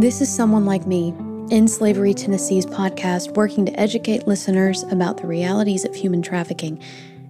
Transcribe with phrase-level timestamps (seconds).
[0.00, 1.12] This is Someone Like Me,
[1.50, 6.82] End Slavery Tennessee's podcast, working to educate listeners about the realities of human trafficking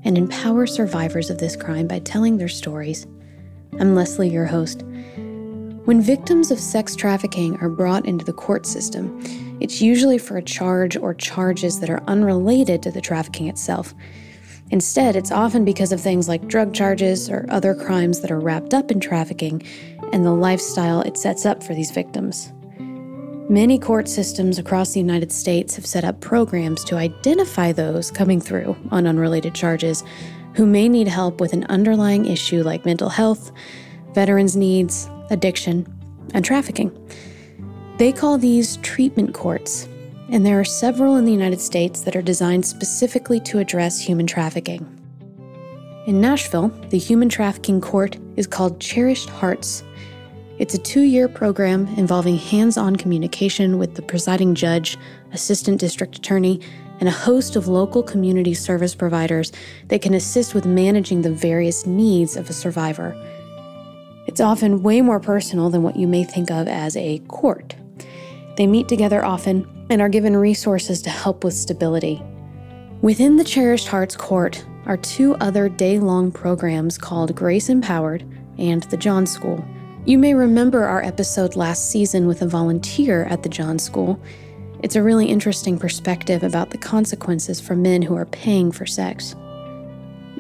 [0.05, 3.09] and empower survivors of this crime by telling their stories.
[3.81, 4.85] I'm Leslie, your host.
[5.85, 9.21] When victims of sex trafficking are brought into the court system,
[9.61, 13.97] it's usually for a charge or charges that are unrelated to the trafficking itself.
[14.71, 18.75] Instead, it's often because of things like drug charges or other crimes that are wrapped
[18.75, 19.61] up in trafficking
[20.13, 22.53] and the lifestyle it sets up for these victims.
[23.51, 28.41] Many court systems across the United States have set up programs to identify those coming
[28.41, 30.05] through on unrelated charges
[30.55, 33.51] who may need help with an underlying issue like mental health,
[34.15, 35.85] veterans' needs, addiction,
[36.33, 36.97] and trafficking.
[37.97, 39.89] They call these treatment courts,
[40.29, 44.29] and there are several in the United States that are designed specifically to address human
[44.29, 44.87] trafficking.
[46.07, 49.83] In Nashville, the Human Trafficking Court is called Cherished Hearts
[50.61, 54.99] it's a two year program involving hands on communication with the presiding judge,
[55.33, 56.61] assistant district attorney,
[57.01, 59.53] and a host of local community service providers
[59.89, 63.17] that can assist with managing the various needs of a survivor.
[64.27, 67.75] It's often way more personal than what you may think of as a court.
[68.59, 72.23] They meet together often and are given resources to help with stability.
[73.01, 78.27] Within the Cherished Hearts Court are two other day long programs called Grace Empowered
[78.59, 79.65] and the John School.
[80.07, 84.19] You may remember our episode last season with a volunteer at the John School.
[84.83, 89.37] It's a really interesting perspective about the consequences for men who are paying for sex.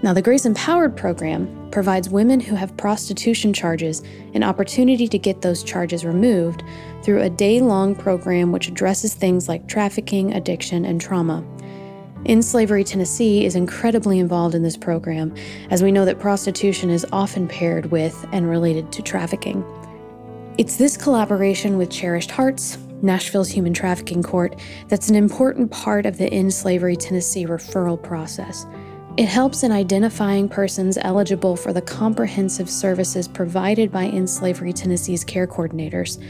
[0.02, 4.02] Now, the Grace Empowered program provides women who have prostitution charges
[4.32, 6.62] an opportunity to get those charges removed
[7.02, 11.44] through a day long program which addresses things like trafficking, addiction, and trauma.
[12.26, 15.34] End Slavery Tennessee is incredibly involved in this program,
[15.70, 19.64] as we know that prostitution is often paired with and related to trafficking.
[20.58, 26.18] It's this collaboration with Cherished Hearts, Nashville's Human Trafficking Court, that's an important part of
[26.18, 28.66] the End Slavery Tennessee referral process.
[29.16, 35.24] It helps in identifying persons eligible for the comprehensive services provided by End Slavery Tennessee's
[35.24, 36.22] care coordinators,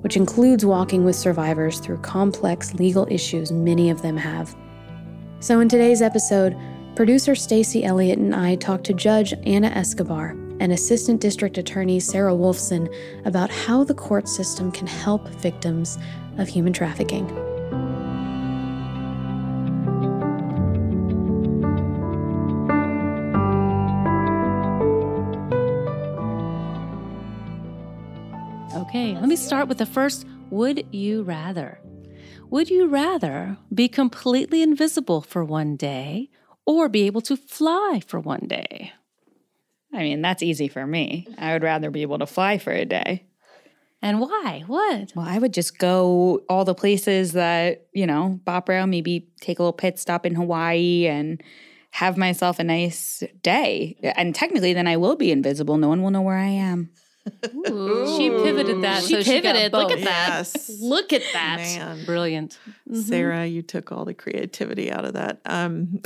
[0.00, 4.56] which includes walking with survivors through complex legal issues many of them have.
[5.44, 6.56] So, in today's episode,
[6.96, 12.32] producer Stacy Elliot and I talked to Judge Ana Escobar and Assistant District Attorney Sarah
[12.32, 12.90] Wolfson
[13.26, 15.98] about how the court system can help victims
[16.38, 17.30] of human trafficking.
[28.74, 31.82] Okay, let me start with the first Would you rather?
[32.50, 36.30] Would you rather be completely invisible for one day
[36.66, 38.92] or be able to fly for one day?
[39.92, 41.26] I mean, that's easy for me.
[41.38, 43.26] I would rather be able to fly for a day.
[44.02, 44.64] And why?
[44.66, 45.12] What?
[45.16, 49.58] Well, I would just go all the places that, you know, bop around, maybe take
[49.58, 51.42] a little pit stop in Hawaii and
[51.90, 53.96] have myself a nice day.
[54.16, 55.78] And technically, then I will be invisible.
[55.78, 56.90] No one will know where I am.
[57.54, 58.16] Ooh.
[58.16, 59.02] She pivoted that.
[59.02, 59.72] She so pivoted.
[59.72, 60.52] She Look at yes.
[60.52, 60.76] that.
[60.80, 61.56] Look at that.
[61.56, 62.04] Man.
[62.04, 62.58] Brilliant.
[62.88, 63.00] Mm-hmm.
[63.00, 65.40] Sarah, you took all the creativity out of that.
[65.46, 66.00] Um,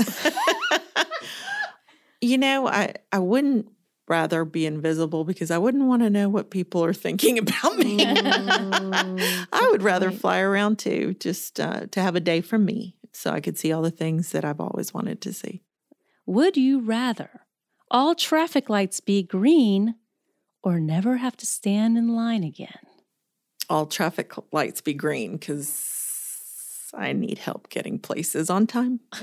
[2.21, 3.71] you know, I, I wouldn't
[4.09, 7.99] rather be invisible because I wouldn't want to know what people are thinking about me.
[7.99, 10.21] Mm, I would rather point.
[10.21, 13.73] fly around too, just uh, to have a day from me so I could see
[13.73, 15.63] all the things that I've always wanted to see.
[16.27, 17.43] Would you rather
[17.91, 19.95] all traffic lights be green
[20.69, 22.79] or never have to stand in line again.
[23.71, 29.01] All traffic lights be green because I need help getting places on time.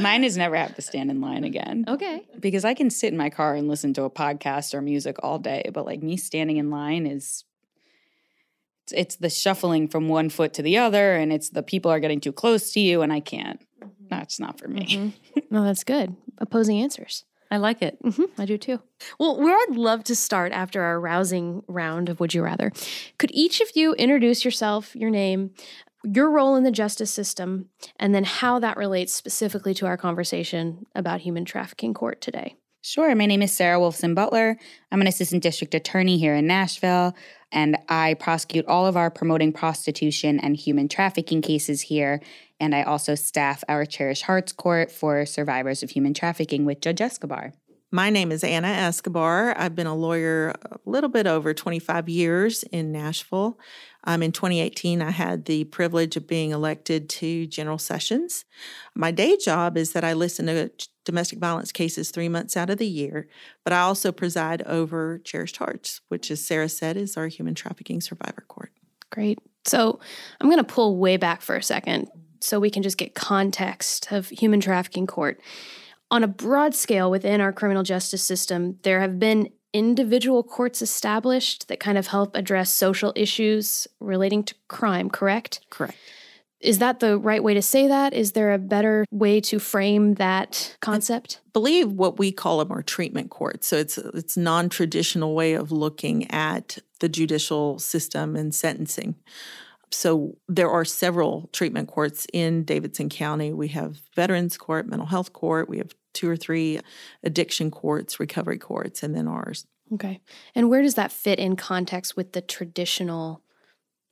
[0.00, 1.86] Mine is never have to stand in line again.
[1.88, 2.22] Okay.
[2.38, 5.40] Because I can sit in my car and listen to a podcast or music all
[5.40, 7.42] day, but like me standing in line is
[8.84, 12.00] it's, it's the shuffling from one foot to the other and it's the people are
[12.00, 13.60] getting too close to you and I can't.
[14.10, 14.86] That's not for me.
[14.86, 15.40] Mm-hmm.
[15.50, 16.14] no, that's good.
[16.38, 17.24] Opposing answers.
[17.50, 18.02] I like it.
[18.02, 18.40] Mm-hmm.
[18.40, 18.80] I do too.
[19.18, 22.72] Well, where I'd love to start after our rousing round of Would You Rather,
[23.18, 25.50] could each of you introduce yourself, your name,
[26.04, 30.84] your role in the justice system, and then how that relates specifically to our conversation
[30.94, 32.56] about human trafficking court today?
[32.82, 33.14] Sure.
[33.14, 34.58] My name is Sarah Wolfson Butler.
[34.92, 37.14] I'm an assistant district attorney here in Nashville,
[37.54, 42.20] and I prosecute all of our promoting prostitution and human trafficking cases here
[42.60, 47.00] and I also staff our Cherished Hearts Court for survivors of human trafficking with Judge
[47.00, 47.52] Escobar.
[47.90, 49.56] My name is Ana Escobar.
[49.56, 53.58] I've been a lawyer a little bit over 25 years in Nashville.
[54.04, 58.44] Um, in 2018, I had the privilege of being elected to General Sessions.
[58.94, 60.70] My day job is that I listen to
[61.04, 63.28] domestic violence cases three months out of the year,
[63.62, 68.00] but I also preside over Cherished Hearts, which, as Sarah said, is our human trafficking
[68.00, 68.72] survivor court.
[69.10, 69.38] Great.
[69.64, 70.00] So
[70.40, 72.08] I'm going to pull way back for a second
[72.40, 75.40] so we can just get context of human trafficking court.
[76.10, 81.68] On a broad scale within our criminal justice system, there have been individual courts established
[81.68, 85.60] that kind of help address social issues relating to crime, correct?
[85.70, 85.96] Correct.
[86.60, 88.14] Is that the right way to say that?
[88.14, 91.40] Is there a better way to frame that concept?
[91.46, 93.68] I believe what we call them are treatment courts.
[93.68, 99.16] So it's it's non-traditional way of looking at the judicial system and sentencing.
[99.90, 103.52] So there are several treatment courts in Davidson County.
[103.52, 106.80] We have Veterans Court, Mental Health Court, we have two or three
[107.22, 109.66] addiction courts, recovery courts, and then ours.
[109.92, 110.20] Okay.
[110.54, 113.42] And where does that fit in context with the traditional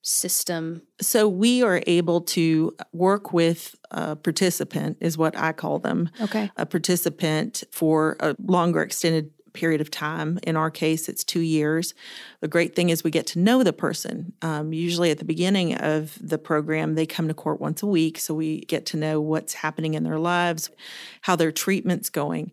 [0.02, 0.82] system?
[1.00, 6.10] So we are able to work with a participant, is what I call them.
[6.20, 6.50] Okay.
[6.56, 10.38] A participant for a longer extended period of time.
[10.44, 11.94] In our case, it's two years.
[12.40, 14.32] The great thing is we get to know the person.
[14.42, 18.18] Um, usually at the beginning of the program, they come to court once a week.
[18.18, 20.70] So we get to know what's happening in their lives,
[21.22, 22.52] how their treatment's going.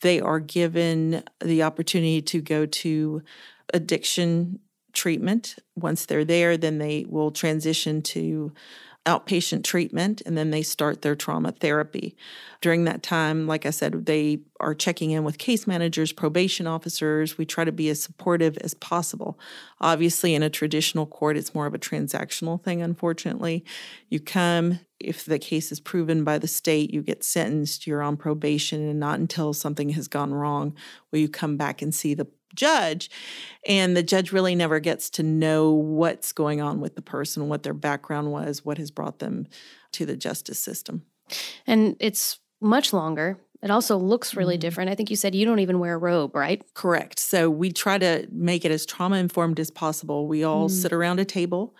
[0.00, 3.22] They are given the opportunity to go to
[3.74, 4.60] addiction
[4.92, 5.56] treatment.
[5.76, 8.52] Once they're there, then they will transition to
[9.08, 12.14] outpatient treatment and then they start their trauma therapy.
[12.60, 17.38] During that time, like I said, they are checking in with case managers, probation officers.
[17.38, 19.38] We try to be as supportive as possible.
[19.80, 23.64] Obviously, in a traditional court, it's more of a transactional thing, unfortunately.
[24.10, 28.18] You come, if the case is proven by the state, you get sentenced, you're on
[28.18, 30.74] probation, and not until something has gone wrong
[31.10, 33.10] will you come back and see the judge.
[33.66, 37.62] And the judge really never gets to know what's going on with the person, what
[37.62, 39.46] their background was, what has brought them
[39.92, 41.02] to the justice system.
[41.66, 43.38] And it's much longer.
[43.62, 44.60] It also looks really mm-hmm.
[44.60, 44.90] different.
[44.90, 46.62] I think you said you don't even wear a robe, right?
[46.74, 47.18] Correct.
[47.18, 50.28] So we try to make it as trauma informed as possible.
[50.28, 50.72] We all mm.
[50.72, 51.74] sit around a table.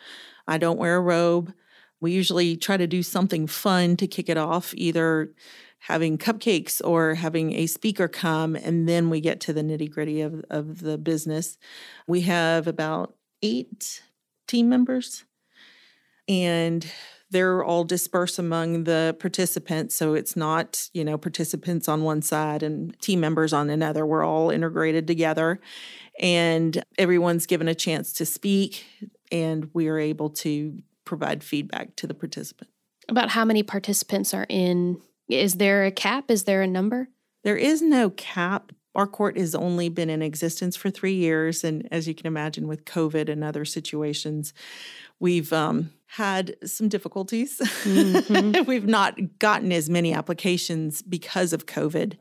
[0.46, 1.52] I don't wear a robe.
[2.00, 5.32] We usually try to do something fun to kick it off, either
[5.80, 10.20] having cupcakes or having a speaker come, and then we get to the nitty gritty
[10.20, 11.56] of, of the business.
[12.06, 14.02] We have about eight
[14.46, 15.24] team members,
[16.26, 16.84] and
[17.30, 19.94] they're all dispersed among the participants.
[19.94, 24.04] So it's not, you know, participants on one side and team members on another.
[24.04, 25.60] We're all integrated together,
[26.18, 28.84] and everyone's given a chance to speak,
[29.30, 32.70] and we are able to provide feedback to the participant.
[33.08, 36.30] About how many participants are in is there a cap?
[36.30, 37.08] Is there a number?
[37.44, 38.72] There is no cap.
[38.94, 41.62] Our court has only been in existence for three years.
[41.62, 44.52] And as you can imagine, with COVID and other situations,
[45.20, 47.58] we've um, had some difficulties.
[47.58, 48.64] Mm-hmm.
[48.66, 52.16] we've not gotten as many applications because of COVID,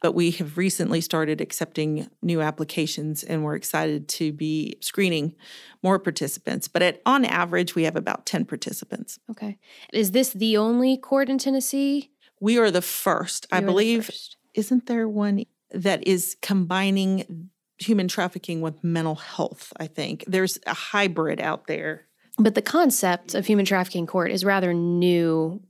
[0.00, 5.34] but we have recently started accepting new applications and we're excited to be screening
[5.82, 6.68] more participants.
[6.68, 9.18] But at on average, we have about 10 participants.
[9.30, 9.58] Okay.
[9.92, 12.11] Is this the only court in Tennessee
[12.42, 14.10] we are the first, you I believe.
[14.52, 19.72] Isn't there one that is combining human trafficking with mental health?
[19.78, 22.08] I think there's a hybrid out there.
[22.38, 25.62] But the concept of human trafficking court is rather new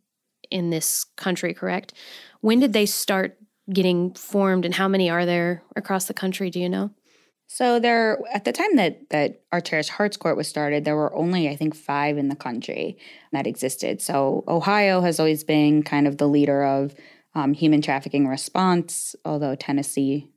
[0.51, 1.93] in this country, correct?
[2.41, 3.37] When did they start
[3.71, 6.49] getting formed and how many are there across the country?
[6.49, 6.91] Do you know?
[7.55, 11.15] So there, at the time that that our Cherished Hearts Court was started, there were
[11.15, 12.97] only I think five in the country
[13.31, 14.01] that existed.
[14.01, 16.95] So Ohio has always been kind of the leader of
[17.35, 20.31] um, human trafficking response, although Tennessee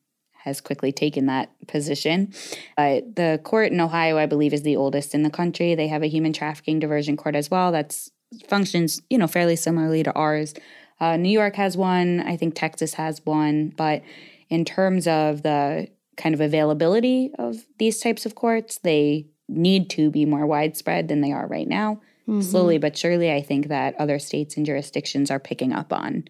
[0.43, 2.33] has quickly taken that position.
[2.75, 5.73] But the court in Ohio, I believe, is the oldest in the country.
[5.73, 7.71] They have a human trafficking diversion court as well.
[7.71, 8.11] That's
[8.49, 10.53] functions, you know, fairly similarly to ours.
[10.99, 12.19] Uh, New York has one.
[12.19, 13.69] I think Texas has one.
[13.69, 14.03] But
[14.49, 18.79] in terms of the kind of availability of these types of courts.
[18.79, 22.01] They need to be more widespread than they are right now.
[22.27, 22.41] Mm-hmm.
[22.41, 26.25] Slowly but surely, I think that other states and jurisdictions are picking up on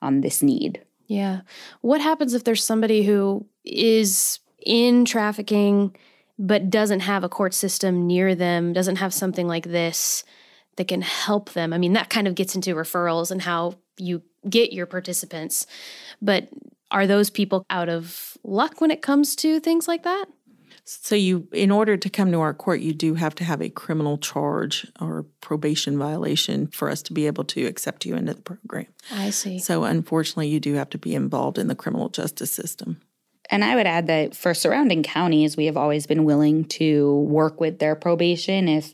[0.00, 0.82] on this need.
[1.06, 1.40] Yeah.
[1.80, 5.96] What happens if there's somebody who is in trafficking
[6.38, 10.24] but doesn't have a court system near them, doesn't have something like this
[10.76, 11.72] that can help them?
[11.72, 15.66] I mean, that kind of gets into referrals and how you get your participants.
[16.20, 16.48] But
[16.92, 20.26] are those people out of luck when it comes to things like that?
[20.84, 23.68] So you in order to come to our court you do have to have a
[23.68, 28.42] criminal charge or probation violation for us to be able to accept you into the
[28.42, 28.86] program.
[29.10, 29.58] I see.
[29.58, 33.00] So unfortunately you do have to be involved in the criminal justice system.
[33.48, 37.60] And I would add that for surrounding counties we have always been willing to work
[37.60, 38.92] with their probation if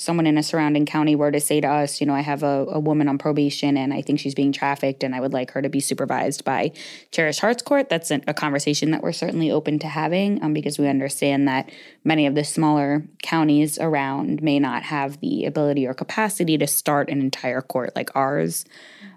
[0.00, 2.64] someone in a surrounding county were to say to us, you know, I have a,
[2.70, 5.60] a woman on probation and I think she's being trafficked and I would like her
[5.60, 6.72] to be supervised by
[7.12, 10.78] Cherished Hearts Court, that's a, a conversation that we're certainly open to having um, because
[10.78, 11.70] we understand that
[12.02, 17.10] many of the smaller counties around may not have the ability or capacity to start
[17.10, 18.64] an entire court like ours.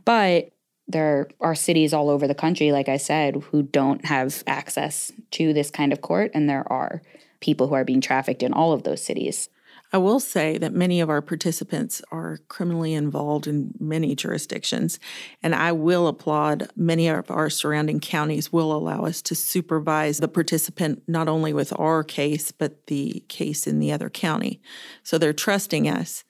[0.03, 0.51] But
[0.85, 5.53] there are cities all over the country, like I said, who don't have access to
[5.53, 7.01] this kind of court, and there are
[7.39, 9.47] people who are being trafficked in all of those cities.
[9.93, 14.99] I will say that many of our participants are criminally involved in many jurisdictions,
[15.43, 20.27] and I will applaud many of our surrounding counties will allow us to supervise the
[20.27, 24.59] participant not only with our case, but the case in the other county.
[25.03, 26.23] So they're trusting us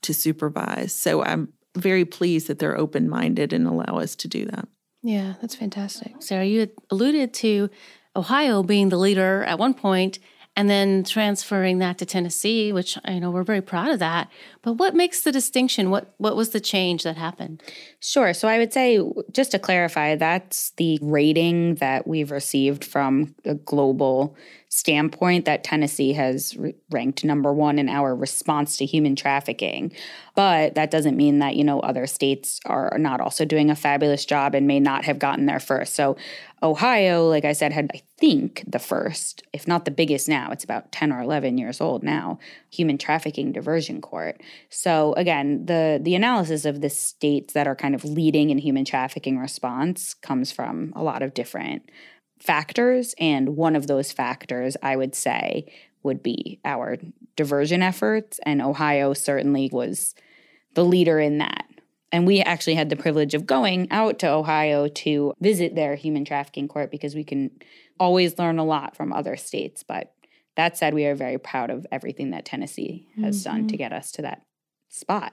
[0.00, 0.94] to supervise.
[0.94, 4.66] So I'm very pleased that they're open minded and allow us to do that.
[5.02, 6.14] Yeah, that's fantastic.
[6.20, 7.68] Sarah, you alluded to
[8.16, 10.18] Ohio being the leader at one point
[10.60, 14.28] and then transferring that to Tennessee, which I know we're very proud of that.
[14.60, 15.88] But what makes the distinction?
[15.88, 17.62] What what was the change that happened?
[17.98, 18.34] Sure.
[18.34, 19.00] So I would say,
[19.32, 24.36] just to clarify, that's the rating that we've received from a global
[24.68, 26.56] standpoint that Tennessee has
[26.90, 29.92] ranked number one in our response to human trafficking.
[30.36, 34.24] But that doesn't mean that, you know, other states are not also doing a fabulous
[34.24, 35.94] job and may not have gotten there first.
[35.94, 36.16] So
[36.62, 40.64] Ohio, like I said, had, I think, the first, if not the biggest now, it's
[40.64, 42.38] about 10 or 11 years old now,
[42.70, 44.42] human trafficking diversion court.
[44.68, 48.84] So again, the, the analysis of the states that are kind of leading in human
[48.84, 51.90] trafficking response comes from a lot of different
[52.38, 53.14] factors.
[53.18, 56.98] And one of those factors, I would say, would be our
[57.36, 58.38] diversion efforts.
[58.44, 60.14] And Ohio certainly was
[60.74, 61.64] the leader in that.
[62.12, 66.24] And we actually had the privilege of going out to Ohio to visit their human
[66.24, 67.50] trafficking court because we can
[68.00, 69.84] always learn a lot from other states.
[69.84, 70.12] But
[70.56, 73.50] that said, we are very proud of everything that Tennessee has mm-hmm.
[73.50, 73.78] done to mm-hmm.
[73.78, 74.42] get us to that
[74.88, 75.32] spot.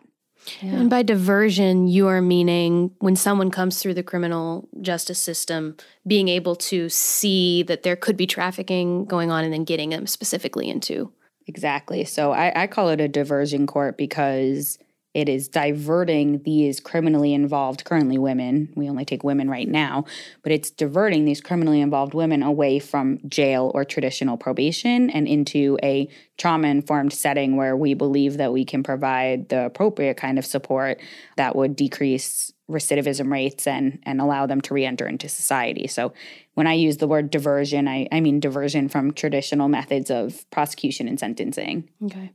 [0.62, 0.76] Yeah.
[0.76, 6.28] And by diversion, you are meaning when someone comes through the criminal justice system, being
[6.28, 10.70] able to see that there could be trafficking going on and then getting them specifically
[10.70, 11.12] into.
[11.48, 12.06] Exactly.
[12.06, 14.78] So I, I call it a diversion court because
[15.18, 20.06] it is diverting these criminally involved, currently women, we only take women right now,
[20.44, 25.76] but it's diverting these criminally involved women away from jail or traditional probation and into
[25.82, 26.08] a
[26.38, 31.02] trauma informed setting where we believe that we can provide the appropriate kind of support
[31.36, 35.88] that would decrease recidivism rates and and allow them to reenter into society.
[35.88, 36.14] So
[36.56, 41.08] when I use the word diversion, I, I mean diversion from traditional methods of prosecution
[41.08, 41.90] and sentencing.
[42.04, 42.32] Okay.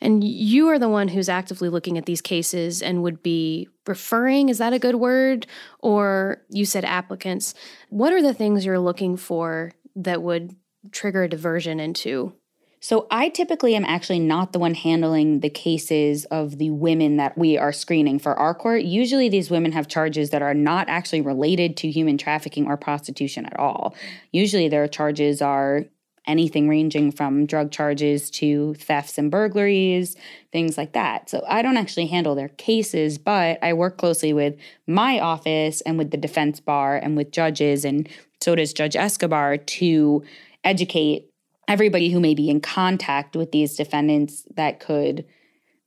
[0.00, 4.48] And you are the one who's actively looking at these cases and would be referring,
[4.48, 5.46] is that a good word?
[5.80, 7.54] Or you said applicants.
[7.88, 10.56] What are the things you're looking for that would
[10.90, 12.32] trigger a diversion into
[12.80, 17.36] so I typically am actually not the one handling the cases of the women that
[17.36, 18.82] we are screening for our court.
[18.82, 23.46] Usually these women have charges that are not actually related to human trafficking or prostitution
[23.46, 23.94] at all.
[24.30, 25.84] Usually their charges are
[26.26, 30.16] anything ranging from drug charges to thefts and burglaries,
[30.52, 31.30] things like that.
[31.30, 34.56] So I don't actually handle their cases, but I work closely with
[34.86, 38.08] my office and with the defense bar and with judges and
[38.40, 40.22] so does Judge Escobar to
[40.62, 41.30] educate
[41.68, 45.24] everybody who may be in contact with these defendants that could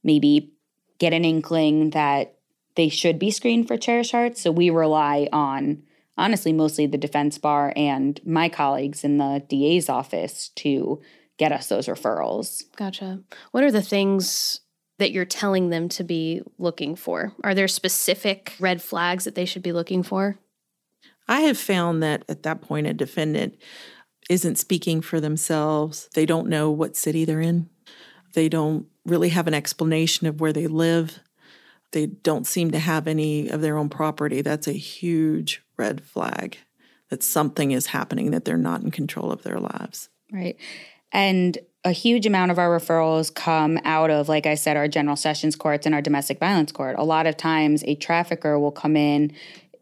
[0.03, 0.53] maybe
[0.99, 2.35] get an inkling that
[2.75, 4.41] they should be screened for cherished hearts.
[4.41, 5.83] So we rely on,
[6.17, 11.01] honestly, mostly the defense bar and my colleagues in the DA's office to
[11.37, 12.63] get us those referrals.
[12.75, 13.21] Gotcha.
[13.51, 14.61] What are the things
[14.97, 17.33] that you're telling them to be looking for?
[17.43, 20.37] Are there specific red flags that they should be looking for?
[21.27, 23.55] I have found that at that point, a defendant
[24.29, 26.07] isn't speaking for themselves.
[26.13, 27.69] They don't know what city they're in.
[28.33, 31.19] They don't really have an explanation of where they live.
[31.91, 34.41] They don't seem to have any of their own property.
[34.41, 36.57] That's a huge red flag
[37.09, 40.09] that something is happening, that they're not in control of their lives.
[40.31, 40.57] Right.
[41.11, 45.15] And a huge amount of our referrals come out of, like I said, our general
[45.15, 46.95] sessions courts and our domestic violence court.
[46.99, 49.31] A lot of times, a trafficker will come in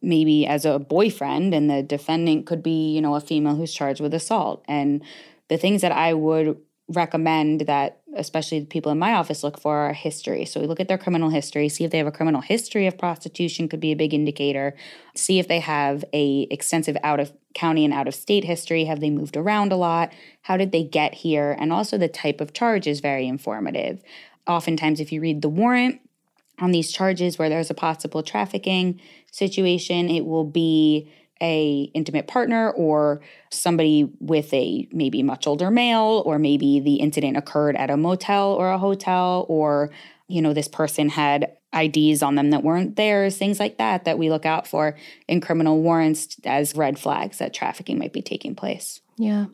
[0.08, 4.02] maybe as a boyfriend and the defendant could be you know a female who's charged
[4.02, 4.64] with assault.
[4.68, 5.04] And
[5.50, 6.58] the things that i would
[6.90, 10.46] recommend that especially the people in my office look for are history.
[10.46, 12.98] So we look at their criminal history see if they have a criminal history of
[12.98, 14.74] prostitution could be a big indicator
[15.14, 19.02] see if they have a extensive out of county and out of state history have
[19.02, 22.54] they moved around a lot how did they get here and also the type of
[22.54, 24.02] charge is very informative.
[24.48, 26.00] Oftentimes if you read the warrant
[26.60, 29.00] on these charges where there's a possible trafficking
[29.32, 31.12] situation, it will be
[31.42, 33.22] a intimate partner or
[33.52, 38.54] somebody with a maybe much older male or maybe the incident occurred at a motel
[38.54, 39.92] or a hotel or
[40.28, 44.18] you know this person had IDs on them that weren't theirs things like that that
[44.18, 44.98] we look out for
[45.28, 49.02] in criminal warrants as red flags that trafficking might be taking place.
[49.18, 49.48] Yeah.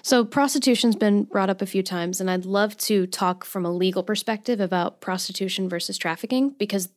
[0.00, 3.70] So prostitution's been brought up a few times, and I'd love to talk from a
[3.70, 6.88] legal perspective about prostitution versus trafficking because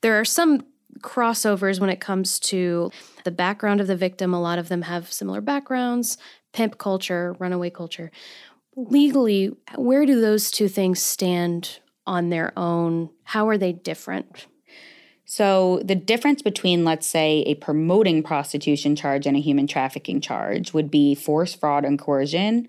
[0.00, 0.64] there are some
[1.00, 2.90] crossovers when it comes to
[3.24, 4.32] the background of the victim.
[4.32, 6.18] A lot of them have similar backgrounds,
[6.52, 8.10] pimp culture, runaway culture.
[8.76, 13.10] Legally, where do those two things stand on their own?
[13.24, 14.46] How are they different?
[15.28, 20.72] So, the difference between, let's say, a promoting prostitution charge and a human trafficking charge
[20.72, 22.68] would be force, fraud, and coercion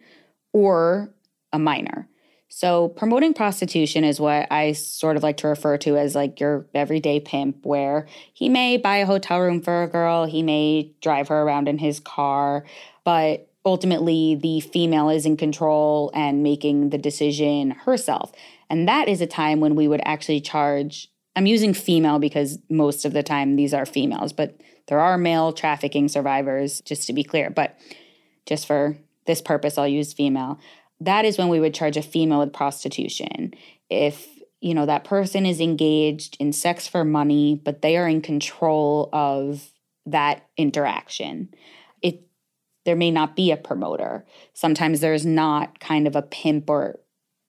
[0.54, 1.14] or
[1.54, 2.10] a minor.
[2.50, 6.66] So, promoting prostitution is what I sort of like to refer to as like your
[6.74, 11.28] everyday pimp, where he may buy a hotel room for a girl, he may drive
[11.28, 12.66] her around in his car,
[13.04, 18.32] but ultimately the female is in control and making the decision herself.
[18.68, 23.06] And that is a time when we would actually charge I'm using female because most
[23.06, 27.24] of the time these are females, but there are male trafficking survivors, just to be
[27.24, 27.52] clear.
[27.52, 27.78] But
[28.48, 30.60] just for this purpose, I'll use female.
[31.00, 33.54] That is when we would charge a female with prostitution.
[33.88, 34.28] If
[34.62, 39.08] you know that person is engaged in sex for money, but they are in control
[39.14, 39.72] of
[40.08, 41.54] that interaction.
[42.02, 42.24] It
[42.84, 44.26] there may not be a promoter.
[44.56, 47.00] Sometimes there's not kind of a pimp or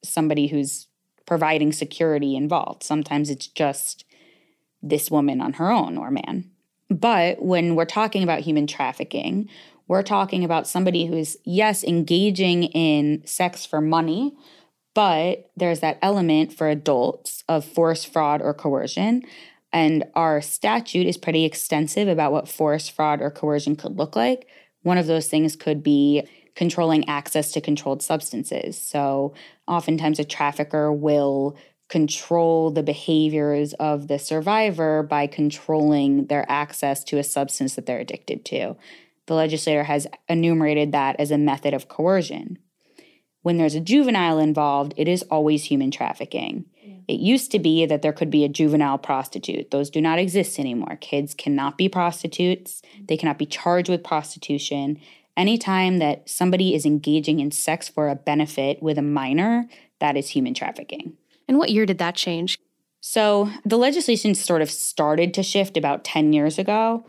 [0.04, 0.87] somebody who's
[1.28, 2.82] providing security involved.
[2.82, 4.06] Sometimes it's just
[4.82, 6.50] this woman on her own or man.
[6.88, 9.46] But when we're talking about human trafficking,
[9.88, 14.34] we're talking about somebody who's, yes, engaging in sex for money,
[14.94, 19.22] but there's that element for adults of force, fraud, or coercion.
[19.70, 24.46] And our statute is pretty extensive about what force, fraud, or coercion could look like.
[24.80, 26.26] One of those things could be
[26.58, 28.76] controlling access to controlled substances.
[28.76, 29.32] So,
[29.68, 31.56] oftentimes, a trafficker will
[31.88, 38.00] control the behaviors of the survivor by controlling their access to a substance that they're
[38.00, 38.76] addicted to.
[39.26, 42.58] The legislator has enumerated that as a method of coercion.
[43.42, 46.64] When there's a juvenile involved, it is always human trafficking.
[46.82, 46.96] Yeah.
[47.06, 49.70] It used to be that there could be a juvenile prostitute.
[49.70, 50.98] Those do not exist anymore.
[51.00, 54.98] Kids cannot be prostitutes, they cannot be charged with prostitution,
[55.38, 59.68] anytime that somebody is engaging in sex for a benefit with a minor,
[60.00, 61.14] that is human trafficking.
[61.46, 62.58] And what year did that change?
[63.00, 67.06] So the legislation sort of started to shift about 10 years ago.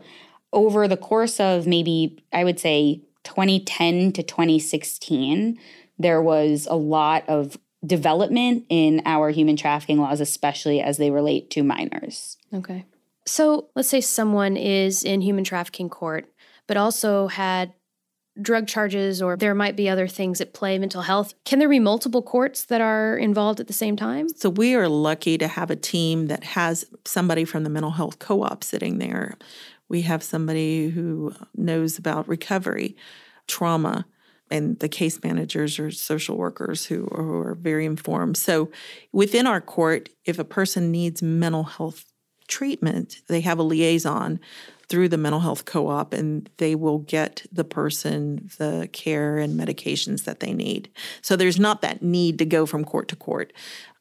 [0.52, 5.58] Over the course of maybe, I would say, 2010 to 2016,
[5.98, 11.50] there was a lot of development in our human trafficking laws, especially as they relate
[11.50, 12.36] to minors.
[12.54, 12.84] Okay.
[13.26, 16.26] So let's say someone is in human trafficking court,
[16.66, 17.72] but also had
[18.40, 21.34] drug charges or there might be other things at play, mental health.
[21.44, 24.28] Can there be multiple courts that are involved at the same time?
[24.28, 28.18] So we are lucky to have a team that has somebody from the mental health
[28.18, 29.36] co op sitting there.
[29.88, 32.96] We have somebody who knows about recovery,
[33.48, 34.06] trauma,
[34.50, 38.36] and the case managers or social workers who, who are very informed.
[38.36, 38.70] So
[39.12, 42.04] within our court, if a person needs mental health
[42.48, 44.40] treatment, they have a liaison
[44.90, 49.58] through the mental health co op and they will get the person the care and
[49.58, 50.90] medications that they need.
[51.22, 53.52] So there's not that need to go from court to court.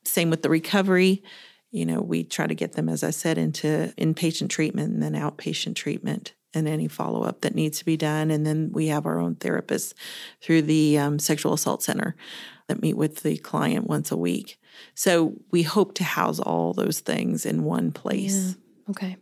[0.04, 1.24] Same with the recovery.
[1.72, 5.14] You know, we try to get them, as I said, into inpatient treatment and then
[5.14, 8.32] outpatient treatment and any follow up that needs to be done.
[8.32, 9.94] And then we have our own therapists
[10.42, 12.16] through the um, Sexual Assault Center
[12.68, 14.60] that meet with the client once a week.
[14.96, 18.56] So we hope to house all those things in one place.
[18.58, 18.90] Yeah.
[18.90, 19.18] Okay.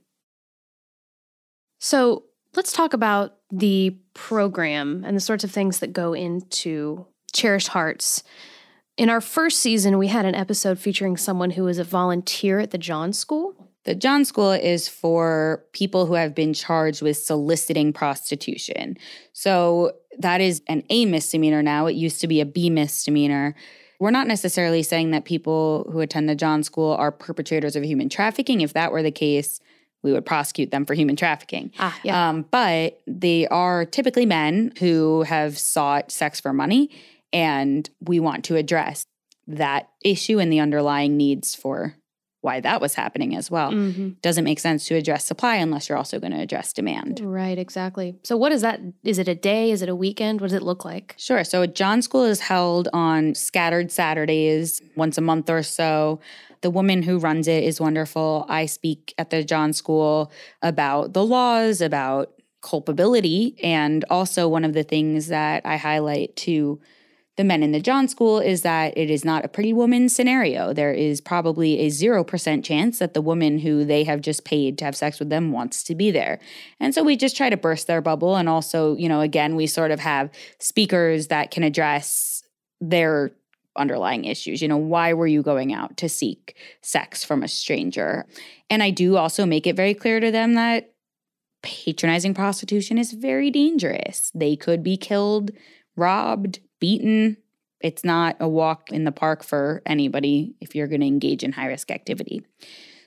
[1.80, 2.24] So
[2.56, 8.24] let's talk about the program and the sorts of things that go into Cherished Hearts.
[8.98, 12.72] In our first season, we had an episode featuring someone who was a volunteer at
[12.72, 13.54] the John School.
[13.84, 18.98] The John School is for people who have been charged with soliciting prostitution.
[19.34, 21.86] So that is an A misdemeanor now.
[21.86, 23.56] It used to be a B misdemeanor.
[24.00, 28.10] We're not necessarily saying that people who attend the John School are perpetrators of human
[28.10, 28.62] trafficking.
[28.62, 29.60] If that were the case,
[30.04, 31.72] we would prosecute them for human trafficking.
[31.80, 32.30] Ah, yeah.
[32.30, 36.90] Um, but they are typically men who have sought sex for money,
[37.34, 39.06] and we want to address
[39.48, 41.96] that issue and the underlying needs for
[42.42, 43.72] why that was happening as well.
[43.72, 44.10] Mm-hmm.
[44.22, 47.20] Doesn't make sense to address supply unless you're also going to address demand.
[47.22, 48.16] Right, exactly.
[48.24, 48.80] So, what is that?
[49.04, 49.72] Is it a day?
[49.72, 50.40] Is it a weekend?
[50.40, 51.16] What does it look like?
[51.18, 51.44] Sure.
[51.44, 56.20] So, John School is held on scattered Saturdays once a month or so.
[56.62, 58.46] The woman who runs it is wonderful.
[58.50, 63.56] I speak at the John School about the laws, about culpability.
[63.64, 66.80] And also, one of the things that I highlight to
[67.38, 70.74] the men in the John School is that it is not a pretty woman scenario.
[70.74, 74.86] There is probably a 0% chance that the woman who they have just paid to
[74.86, 76.40] have sex with them wants to be there.
[76.80, 78.36] And so we just try to burst their bubble.
[78.36, 82.44] And also, you know, again, we sort of have speakers that can address
[82.82, 83.32] their
[83.78, 84.62] underlying issues.
[84.62, 88.26] You know, why were you going out to seek sex from a stranger?
[88.70, 90.92] And I do also make it very clear to them that
[91.64, 94.32] patronizing prostitution is very dangerous.
[94.34, 95.52] They could be killed,
[95.96, 97.38] robbed, beaten.
[97.82, 101.52] It's not a walk in the park for anybody if you're going to engage in
[101.52, 102.44] high risk activity.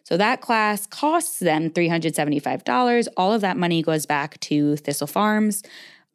[0.04, 3.08] So that class costs them $375.
[3.16, 5.62] All of that money goes back to Thistle Farms.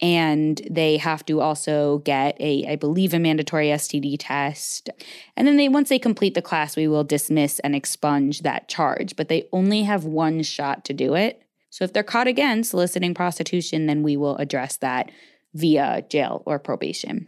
[0.01, 4.89] And they have to also get a, I believe, a mandatory STD test.
[5.38, 9.15] And then they once they complete the class, we will dismiss and expunge that charge.
[9.15, 11.41] But they only have one shot to do it.
[11.69, 15.12] So if they're caught again soliciting prostitution, then we will address that
[15.53, 17.27] via jail or probation.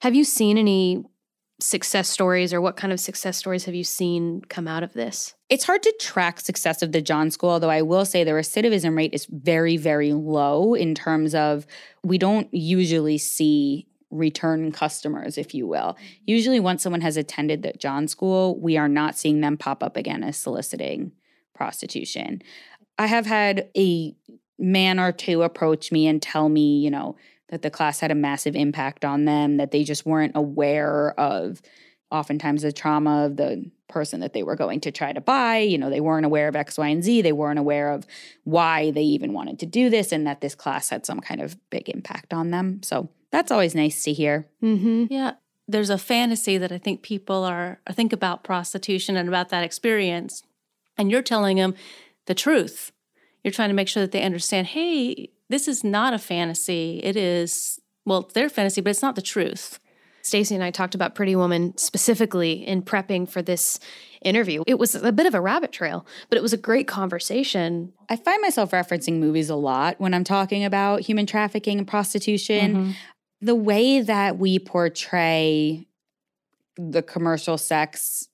[0.00, 1.04] Have you seen any
[1.62, 5.34] success stories or what kind of success stories have you seen come out of this?
[5.48, 8.96] It's hard to track success of the John School, although I will say the recidivism
[8.96, 11.66] rate is very, very low in terms of
[12.02, 15.80] we don't usually see return customers, if you will.
[15.94, 16.04] Mm-hmm.
[16.26, 19.96] Usually, once someone has attended the John School, we are not seeing them pop up
[19.96, 21.12] again as soliciting
[21.54, 22.42] prostitution.
[22.98, 24.14] I have had a
[24.58, 27.16] man or two approach me and tell me, you know,
[27.52, 31.60] that the class had a massive impact on them, that they just weren't aware of
[32.10, 35.58] oftentimes the trauma of the person that they were going to try to buy.
[35.58, 37.20] You know, they weren't aware of X, Y, and Z.
[37.20, 38.06] They weren't aware of
[38.44, 41.58] why they even wanted to do this and that this class had some kind of
[41.68, 42.82] big impact on them.
[42.82, 44.46] So that's always nice to hear.
[44.62, 45.06] Mm-hmm.
[45.10, 45.34] Yeah.
[45.68, 50.42] There's a fantasy that I think people are, think about prostitution and about that experience.
[50.96, 51.74] And you're telling them
[52.24, 52.92] the truth.
[53.44, 57.00] You're trying to make sure that they understand, hey, this is not a fantasy.
[57.02, 59.78] It is, well, it's their fantasy, but it's not the truth.
[60.22, 63.80] Stacy and I talked about Pretty Woman specifically in prepping for this
[64.22, 64.62] interview.
[64.66, 67.92] It was a bit of a rabbit trail, but it was a great conversation.
[68.08, 72.74] I find myself referencing movies a lot when I'm talking about human trafficking and prostitution.
[72.74, 72.90] Mm-hmm.
[73.40, 75.88] The way that we portray
[76.76, 78.28] the commercial sex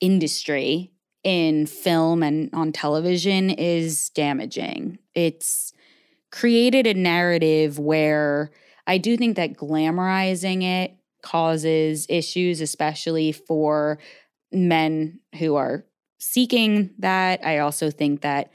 [0.00, 0.92] industry
[1.24, 4.98] in film and on television is damaging.
[5.14, 5.72] It's
[6.30, 8.50] created a narrative where
[8.86, 13.98] I do think that glamorizing it causes issues, especially for
[14.52, 15.84] men who are
[16.18, 17.44] seeking that.
[17.44, 18.50] I also think that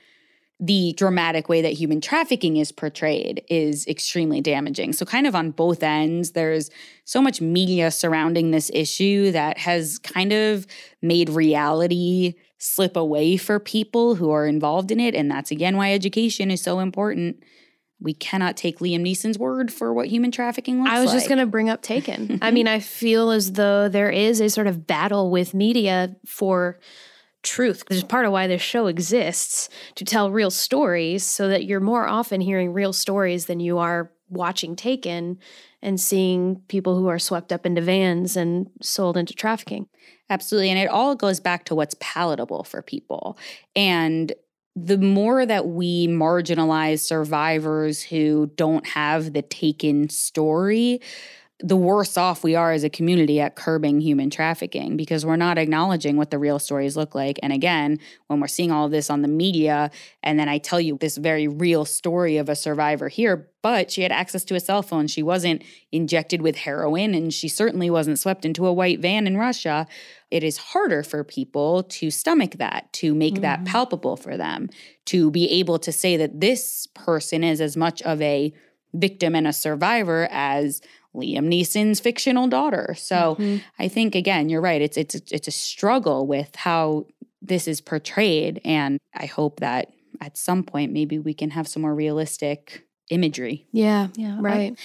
[0.60, 4.94] the dramatic way that human trafficking is portrayed is extremely damaging.
[4.94, 6.70] So, kind of on both ends, there's
[7.04, 10.66] so much media surrounding this issue that has kind of
[11.02, 15.14] made reality slip away for people who are involved in it.
[15.14, 17.44] And that's again why education is so important
[18.00, 20.98] we cannot take Liam Neeson's word for what human trafficking looks like.
[20.98, 21.18] I was like.
[21.18, 22.40] just going to bring up Taken.
[22.42, 26.80] I mean, I feel as though there is a sort of battle with media for
[27.44, 27.84] truth.
[27.88, 32.08] There's part of why this show exists to tell real stories so that you're more
[32.08, 35.38] often hearing real stories than you are watching Taken
[35.82, 39.88] and seeing people who are swept up into vans and sold into trafficking.
[40.30, 40.72] Absolutely.
[40.72, 43.38] And it all goes back to what's palatable for people.
[43.76, 44.34] And
[44.76, 51.00] the more that we marginalize survivors who don't have the taken story,
[51.66, 55.58] the worse off we are as a community at curbing human trafficking because we're not
[55.58, 57.40] acknowledging what the real stories look like.
[57.42, 57.98] And again,
[58.28, 59.90] when we're seeing all of this on the media,
[60.22, 64.04] and then I tell you this very real story of a survivor here, but she
[64.04, 65.08] had access to a cell phone.
[65.08, 69.36] She wasn't injected with heroin, and she certainly wasn't swept into a white van in
[69.36, 69.88] Russia.
[70.30, 73.42] It is harder for people to stomach that, to make mm-hmm.
[73.42, 74.70] that palpable for them,
[75.06, 78.54] to be able to say that this person is as much of a
[78.94, 80.82] victim and a survivor as
[81.16, 82.96] Liam Neeson's fictional daughter.
[82.98, 83.58] So mm-hmm.
[83.80, 84.82] I think again, you're right.
[84.82, 87.06] It's it's it's a struggle with how
[87.42, 91.82] this is portrayed, and I hope that at some point maybe we can have some
[91.82, 93.66] more realistic imagery.
[93.72, 94.76] Yeah, yeah, right.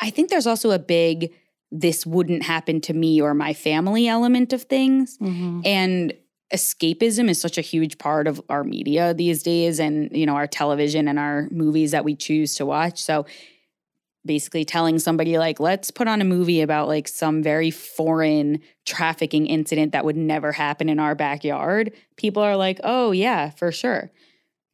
[0.00, 1.32] I, I think there's also a big
[1.72, 5.60] this wouldn't happen to me or my family element of things, mm-hmm.
[5.64, 6.12] and
[6.52, 10.46] escapism is such a huge part of our media these days and you know our
[10.46, 13.24] television and our movies that we choose to watch so
[14.24, 19.46] basically telling somebody like let's put on a movie about like some very foreign trafficking
[19.46, 24.10] incident that would never happen in our backyard people are like oh yeah for sure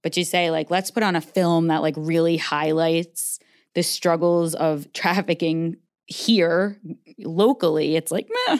[0.02, 3.38] but you say like let's put on a film that like really highlights
[3.74, 6.80] the struggles of trafficking here
[7.20, 8.59] locally it's like meh,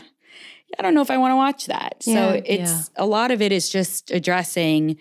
[0.79, 3.03] i don't know if i want to watch that yeah, so it's yeah.
[3.03, 4.96] a lot of it is just addressing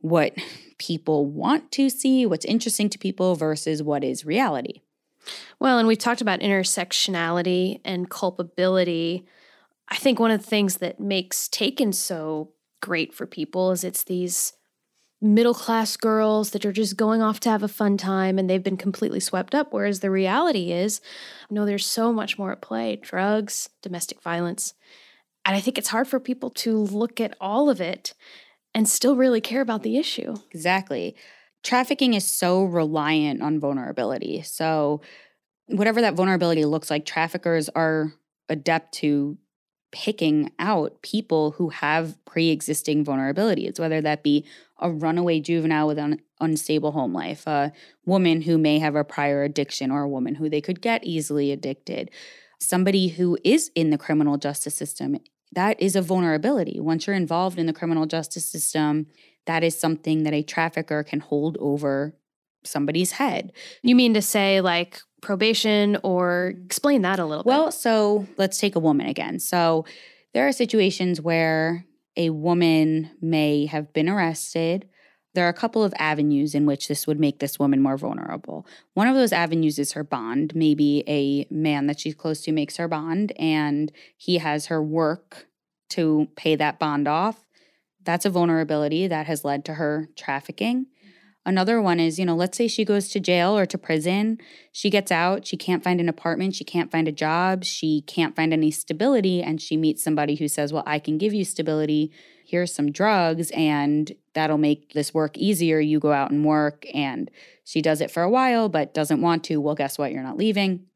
[0.00, 0.34] what
[0.78, 4.80] people want to see, what's interesting to people versus what is reality.
[5.60, 9.26] Well, and we've talked about intersectionality and culpability.
[9.88, 14.04] I think one of the things that makes Taken so great for people is it's
[14.04, 14.52] these
[15.20, 18.62] middle class girls that are just going off to have a fun time and they've
[18.62, 19.72] been completely swept up.
[19.72, 21.00] Whereas the reality is,
[21.50, 24.74] no, there's so much more at play drugs, domestic violence.
[25.44, 28.14] And I think it's hard for people to look at all of it
[28.74, 30.34] and still really care about the issue.
[30.52, 31.16] Exactly.
[31.62, 34.42] Trafficking is so reliant on vulnerability.
[34.42, 35.00] So,
[35.66, 38.12] whatever that vulnerability looks like, traffickers are
[38.48, 39.36] adept to
[39.90, 44.44] picking out people who have pre existing vulnerabilities, whether that be
[44.78, 47.72] a runaway juvenile with an unstable home life, a
[48.04, 51.50] woman who may have a prior addiction, or a woman who they could get easily
[51.50, 52.10] addicted,
[52.60, 55.16] somebody who is in the criminal justice system.
[55.52, 56.78] That is a vulnerability.
[56.78, 59.06] Once you're involved in the criminal justice system,
[59.48, 62.14] that is something that a trafficker can hold over
[62.64, 63.52] somebody's head.
[63.82, 66.64] You mean to say, like, probation or mm.
[66.66, 67.48] explain that a little bit?
[67.48, 69.40] Well, so let's take a woman again.
[69.40, 69.84] So
[70.34, 74.88] there are situations where a woman may have been arrested.
[75.34, 78.66] There are a couple of avenues in which this would make this woman more vulnerable.
[78.94, 80.54] One of those avenues is her bond.
[80.54, 85.46] Maybe a man that she's close to makes her bond and he has her work
[85.90, 87.47] to pay that bond off.
[88.08, 90.86] That's a vulnerability that has led to her trafficking.
[91.44, 94.38] Another one is, you know, let's say she goes to jail or to prison.
[94.72, 98.34] She gets out, she can't find an apartment, she can't find a job, she can't
[98.34, 102.10] find any stability, and she meets somebody who says, Well, I can give you stability.
[102.46, 105.78] Here's some drugs, and that'll make this work easier.
[105.78, 106.86] You go out and work.
[106.94, 107.30] And
[107.62, 109.60] she does it for a while, but doesn't want to.
[109.60, 110.12] Well, guess what?
[110.12, 110.86] You're not leaving.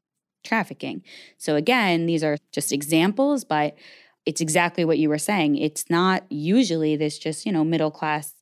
[0.45, 1.03] Trafficking.
[1.37, 3.77] So, again, these are just examples, but
[4.25, 5.57] it's exactly what you were saying.
[5.57, 8.35] It's not usually this just, you know, middle class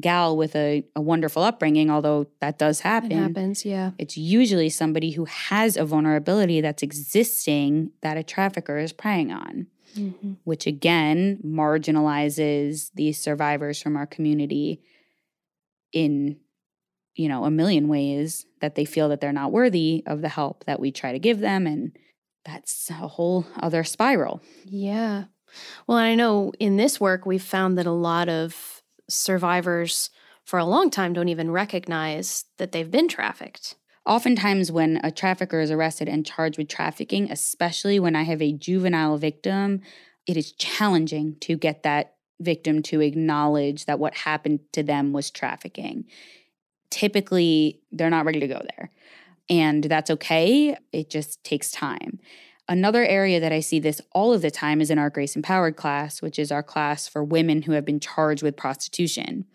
[0.00, 3.12] gal with a, a wonderful upbringing, although that does happen.
[3.12, 3.92] It happens, yeah.
[3.98, 9.66] It's usually somebody who has a vulnerability that's existing that a trafficker is preying on,
[9.96, 10.34] mm-hmm.
[10.44, 14.80] which again marginalizes these survivors from our community
[15.92, 16.36] in
[17.14, 20.64] you know a million ways that they feel that they're not worthy of the help
[20.66, 21.96] that we try to give them and
[22.44, 24.42] that's a whole other spiral.
[24.64, 25.24] Yeah.
[25.86, 30.10] Well, I know in this work we've found that a lot of survivors
[30.44, 33.74] for a long time don't even recognize that they've been trafficked.
[34.06, 38.54] Oftentimes, when a trafficker is arrested and charged with trafficking, especially when I have a
[38.54, 39.82] juvenile victim,
[40.26, 45.30] it is challenging to get that victim to acknowledge that what happened to them was
[45.30, 46.04] trafficking.
[46.90, 48.90] Typically, they're not ready to go there.
[49.50, 50.76] And that's okay.
[50.92, 52.18] It just takes time.
[52.68, 55.76] Another area that I see this all of the time is in our Grace Empowered
[55.76, 59.46] class, which is our class for women who have been charged with prostitution.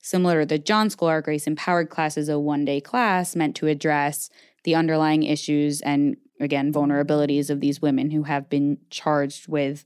[0.00, 3.54] Similar to the John School, our Grace Empowered class is a one day class meant
[3.56, 4.30] to address
[4.64, 9.84] the underlying issues and, again, vulnerabilities of these women who have been charged with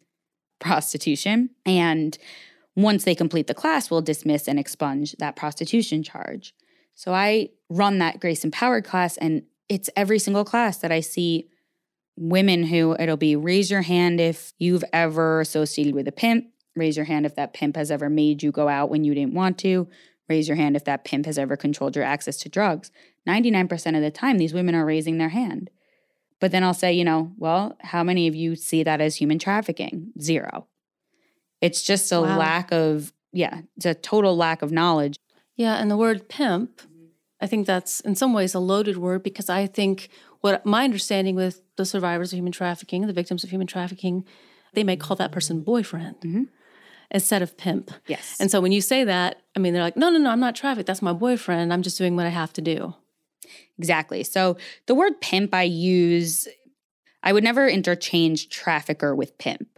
[0.60, 1.50] prostitution.
[1.66, 2.16] And
[2.76, 6.54] once they complete the class, we'll dismiss and expunge that prostitution charge.
[6.94, 11.48] So I run that Grace Empowered class, and it's every single class that I see
[12.16, 16.96] women who it'll be raise your hand if you've ever associated with a pimp, raise
[16.96, 19.58] your hand if that pimp has ever made you go out when you didn't want
[19.58, 19.88] to,
[20.28, 22.90] raise your hand if that pimp has ever controlled your access to drugs.
[23.28, 25.70] 99% of the time, these women are raising their hand.
[26.40, 29.38] But then I'll say, you know, well, how many of you see that as human
[29.38, 30.12] trafficking?
[30.20, 30.66] Zero.
[31.60, 32.38] It's just a wow.
[32.38, 35.18] lack of, yeah, it's a total lack of knowledge.
[35.56, 35.74] Yeah.
[35.74, 36.80] And the word pimp,
[37.40, 40.08] I think that's in some ways a loaded word because I think
[40.40, 44.24] what my understanding with the survivors of human trafficking, the victims of human trafficking,
[44.74, 46.44] they may call that person boyfriend mm-hmm.
[47.10, 47.90] instead of pimp.
[48.06, 48.36] Yes.
[48.40, 50.56] And so when you say that, I mean, they're like, no, no, no, I'm not
[50.56, 50.86] trafficked.
[50.86, 51.72] That's my boyfriend.
[51.72, 52.94] I'm just doing what I have to do.
[53.78, 54.24] Exactly.
[54.24, 56.48] So the word pimp I use,
[57.22, 59.77] I would never interchange trafficker with pimp.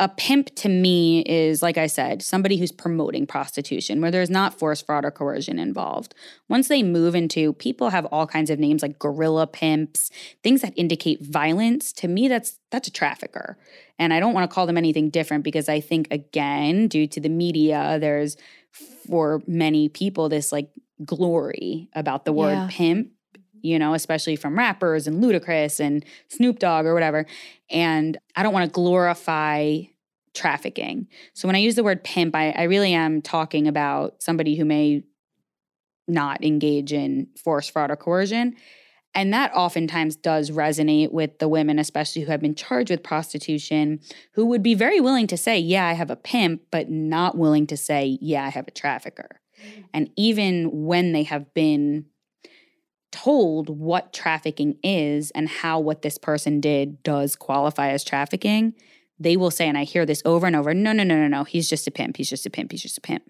[0.00, 4.58] A pimp to me is, like I said, somebody who's promoting prostitution where there's not
[4.58, 6.14] force, fraud, or coercion involved.
[6.48, 10.10] Once they move into, people have all kinds of names like gorilla pimps,
[10.42, 11.92] things that indicate violence.
[11.94, 13.58] To me, that's that's a trafficker.
[13.98, 17.20] And I don't want to call them anything different because I think, again, due to
[17.20, 18.36] the media, there's
[18.72, 20.70] for many people this like
[21.04, 22.68] glory about the word yeah.
[22.70, 23.10] pimp
[23.62, 27.26] you know, especially from rappers and Ludacris and Snoop Dogg or whatever.
[27.70, 29.82] And I don't want to glorify
[30.34, 31.08] trafficking.
[31.34, 34.64] So when I use the word pimp, I, I really am talking about somebody who
[34.64, 35.02] may
[36.06, 38.56] not engage in force, fraud, or coercion.
[39.14, 44.00] And that oftentimes does resonate with the women, especially who have been charged with prostitution,
[44.34, 47.66] who would be very willing to say, Yeah, I have a pimp, but not willing
[47.68, 49.40] to say, Yeah, I have a trafficker.
[49.60, 49.84] Mm.
[49.92, 52.06] And even when they have been
[53.10, 58.74] told what trafficking is and how what this person did does qualify as trafficking,
[59.18, 61.44] they will say, and I hear this over and over no, no, no, no, no,
[61.44, 62.16] he's just a pimp.
[62.16, 62.70] He's just a pimp.
[62.70, 63.24] He's just a pimp.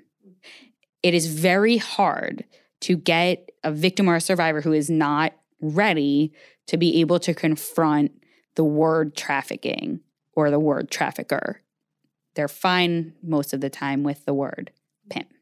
[1.03, 2.45] It is very hard
[2.81, 6.33] to get a victim or a survivor who is not ready
[6.67, 8.13] to be able to confront
[8.55, 10.01] the word trafficking
[10.35, 11.63] or the word trafficker.
[12.35, 14.71] They're fine most of the time with the word
[15.09, 15.33] pimp.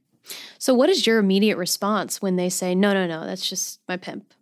[0.59, 3.97] So, what is your immediate response when they say, no, no, no, that's just my
[3.97, 4.33] pimp?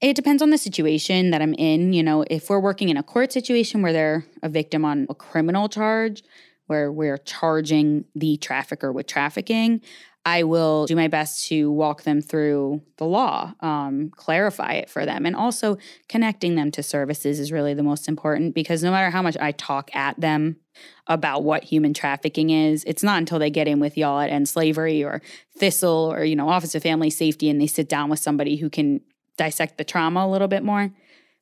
[0.00, 1.92] It depends on the situation that I'm in.
[1.92, 5.14] You know, if we're working in a court situation where they're a victim on a
[5.14, 6.22] criminal charge,
[6.66, 9.80] where we're charging the trafficker with trafficking,
[10.26, 15.06] I will do my best to walk them through the law, um, clarify it for
[15.06, 15.24] them.
[15.24, 15.78] And also
[16.08, 19.52] connecting them to services is really the most important because no matter how much I
[19.52, 20.56] talk at them
[21.06, 24.46] about what human trafficking is, it's not until they get in with y'all at End
[24.46, 25.22] Slavery or
[25.56, 28.68] Thistle or, you know, Office of Family Safety and they sit down with somebody who
[28.68, 29.00] can
[29.38, 30.90] dissect the trauma a little bit more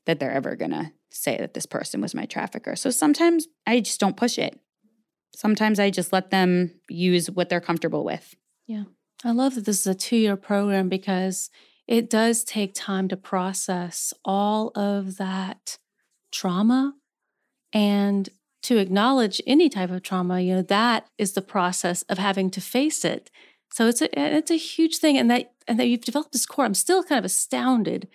[0.06, 2.76] that they're ever going to say that this person was my trafficker.
[2.76, 4.60] So sometimes I just don't push it.
[5.34, 8.36] Sometimes I just let them use what they're comfortable with.
[8.68, 8.84] Yeah.
[9.24, 11.50] I love that this is a two year program because
[11.88, 15.78] it does take time to process all of that
[16.30, 16.94] trauma
[17.72, 18.28] and
[18.62, 20.40] to acknowledge any type of trauma.
[20.40, 23.30] You know, that is the process of having to face it.
[23.72, 26.64] So it's a it's a huge thing, and that and that you've developed this core.
[26.64, 28.08] I'm still kind of astounded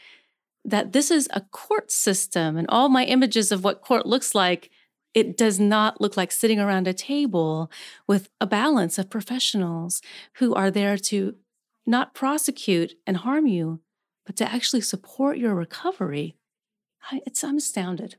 [0.66, 4.70] that this is a court system, and all my images of what court looks like
[5.14, 7.72] it does not look like sitting around a table
[8.08, 10.02] with a balance of professionals
[10.36, 11.36] who are there to
[11.86, 13.82] not prosecute and harm you,
[14.26, 16.38] but to actually support your recovery.
[17.12, 18.16] I, it's, I'm astounded.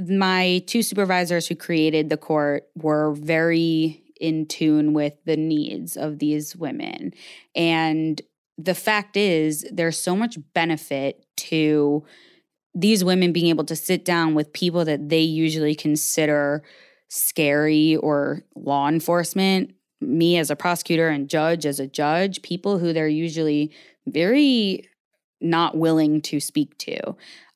[0.00, 6.18] My two supervisors who created the court were very in tune with the needs of
[6.18, 7.12] these women.
[7.54, 8.20] And
[8.58, 12.04] the fact is, there's so much benefit to
[12.76, 16.62] these women being able to sit down with people that they usually consider
[17.08, 22.92] scary or law enforcement, me as a prosecutor and judge as a judge, people who
[22.92, 23.74] they're usually
[24.06, 24.86] very
[25.40, 26.98] not willing to speak to.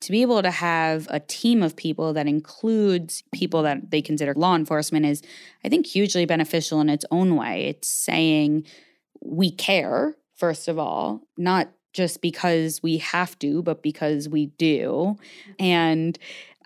[0.01, 4.33] To be able to have a team of people that includes people that they consider
[4.35, 5.21] law enforcement is,
[5.63, 7.65] I think, hugely beneficial in its own way.
[7.65, 8.65] It's saying
[9.23, 15.17] we care, first of all, not just because we have to, but because we do.
[15.59, 16.17] And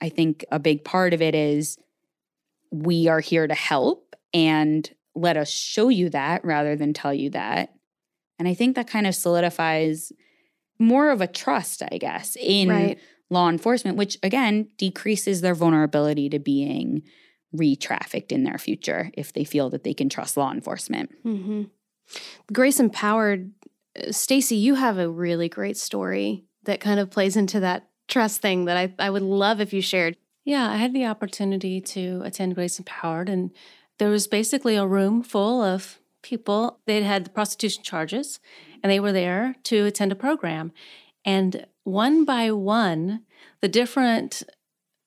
[0.01, 1.77] I think a big part of it is
[2.71, 7.29] we are here to help and let us show you that rather than tell you
[7.31, 7.73] that.
[8.37, 10.11] And I think that kind of solidifies
[10.77, 12.99] more of a trust, I guess, in right.
[13.29, 17.03] law enforcement, which again decreases their vulnerability to being
[17.53, 21.11] re trafficked in their future if they feel that they can trust law enforcement.
[21.25, 21.63] Mm-hmm.
[22.51, 23.51] Grace Empowered
[24.11, 28.65] Stacy, you have a really great story that kind of plays into that trust thing
[28.65, 30.17] that I, I would love if you shared.
[30.43, 33.51] Yeah, I had the opportunity to attend Grace Empowered, and
[33.97, 36.79] there was basically a room full of people.
[36.85, 38.39] They'd had the prostitution charges,
[38.83, 40.71] and they were there to attend a program.
[41.23, 43.21] And one by one,
[43.61, 44.43] the different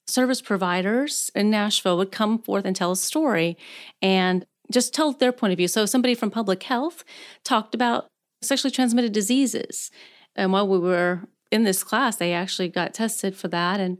[0.08, 3.56] service providers in Nashville would come forth and tell a story
[4.02, 5.68] and just tell their point of view.
[5.68, 7.04] So, somebody from public health
[7.44, 8.08] talked about
[8.40, 9.90] sexually transmitted diseases.
[10.36, 13.80] And while we were in this class, they actually got tested for that.
[13.80, 13.98] And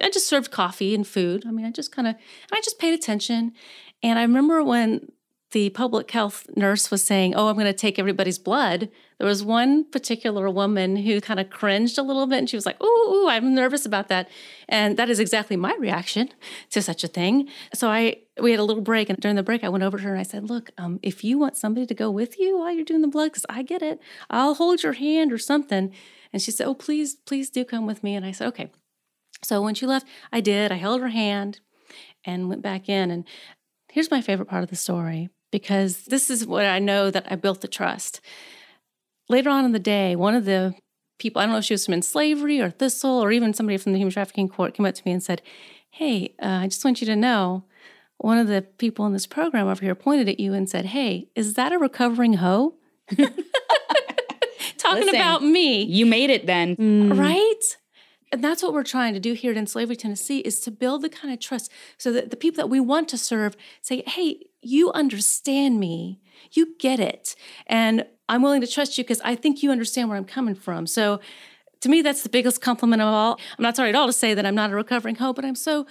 [0.00, 1.44] I just served coffee and food.
[1.46, 2.16] I mean, I just kind of,
[2.52, 3.52] I just paid attention.
[4.02, 5.12] And I remember when
[5.52, 8.90] the public health nurse was saying, Oh, I'm going to take everybody's blood.
[9.22, 12.66] There was one particular woman who kind of cringed a little bit and she was
[12.66, 14.28] like, ooh, I'm nervous about that.
[14.68, 16.30] And that is exactly my reaction
[16.70, 17.48] to such a thing.
[17.72, 19.08] So I, we had a little break.
[19.08, 21.22] And during the break, I went over to her and I said, Look, um, if
[21.22, 23.80] you want somebody to go with you while you're doing the blood, because I get
[23.80, 25.94] it, I'll hold your hand or something.
[26.32, 28.16] And she said, Oh, please, please do come with me.
[28.16, 28.72] And I said, Okay.
[29.44, 30.72] So when she left, I did.
[30.72, 31.60] I held her hand
[32.24, 33.12] and went back in.
[33.12, 33.24] And
[33.92, 37.36] here's my favorite part of the story because this is what I know that I
[37.36, 38.20] built the trust.
[39.28, 40.74] Later on in the day, one of the
[41.20, 43.78] people, I don't know if she was from End Slavery or Thistle or even somebody
[43.78, 45.40] from the Human Trafficking Court, came up to me and said,
[45.90, 47.64] Hey, uh, I just want you to know
[48.18, 51.28] one of the people in this program over here pointed at you and said, Hey,
[51.36, 52.74] is that a recovering hoe?
[54.78, 55.82] Talking Listen, about me.
[55.82, 56.76] You made it then.
[56.76, 57.18] Mm.
[57.18, 57.76] Right?
[58.32, 61.02] And that's what we're trying to do here at End Slavery Tennessee is to build
[61.02, 64.46] the kind of trust so that the people that we want to serve say, hey,
[64.62, 66.20] you understand me.
[66.52, 67.34] You get it.
[67.66, 70.86] And I'm willing to trust you because I think you understand where I'm coming from.
[70.86, 71.20] So
[71.80, 73.38] to me, that's the biggest compliment of all.
[73.58, 75.54] I'm not sorry at all to say that I'm not a recovering hoe, but I'm
[75.56, 75.86] so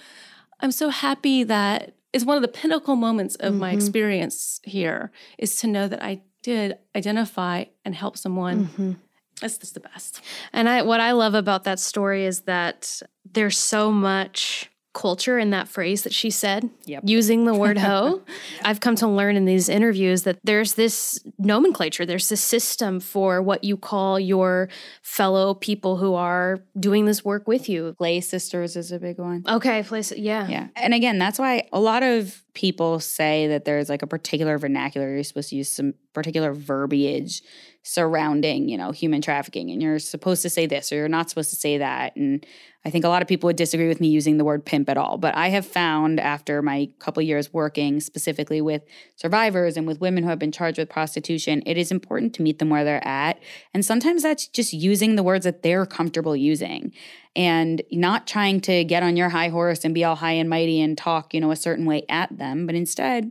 [0.60, 3.76] I'm so happy that it's one of the pinnacle moments of my Mhm.
[3.76, 8.66] experience here is to know that I did identify and help someone.
[8.68, 8.96] Mhm.
[9.40, 10.20] That's just the best.
[10.52, 15.50] And I what I love about that story is that there's so much culture in
[15.50, 17.02] that phrase that she said Yep.
[17.06, 18.22] using the word hoe.
[18.62, 23.40] I've come to learn in these interviews that there's this nomenclature, there's this system for
[23.40, 24.68] what you call your
[25.02, 27.96] fellow people who are doing this work with you.
[27.98, 29.44] Lay sisters is a big one.
[29.48, 30.46] Okay, place yeah.
[30.48, 30.68] Yeah.
[30.76, 35.14] And again, that's why a lot of people say that there's like a particular vernacular.
[35.14, 37.42] You're supposed to use some particular verbiage
[37.82, 39.70] surrounding, you know, human trafficking.
[39.70, 42.14] And you're supposed to say this or you're not supposed to say that.
[42.16, 42.44] And
[42.84, 44.96] I think a lot of people would disagree with me using the word pimp at
[44.96, 45.16] all.
[45.16, 48.82] But I have found after my couple years working specifically with
[49.14, 52.58] survivors and with women who have been charged with prostitution, it is important to meet
[52.58, 53.38] them where they're at.
[53.72, 56.92] And sometimes that's just using the words that they're comfortable using
[57.36, 60.80] and not trying to get on your high horse and be all high and mighty
[60.80, 63.30] and talk, you know, a certain way at them, but instead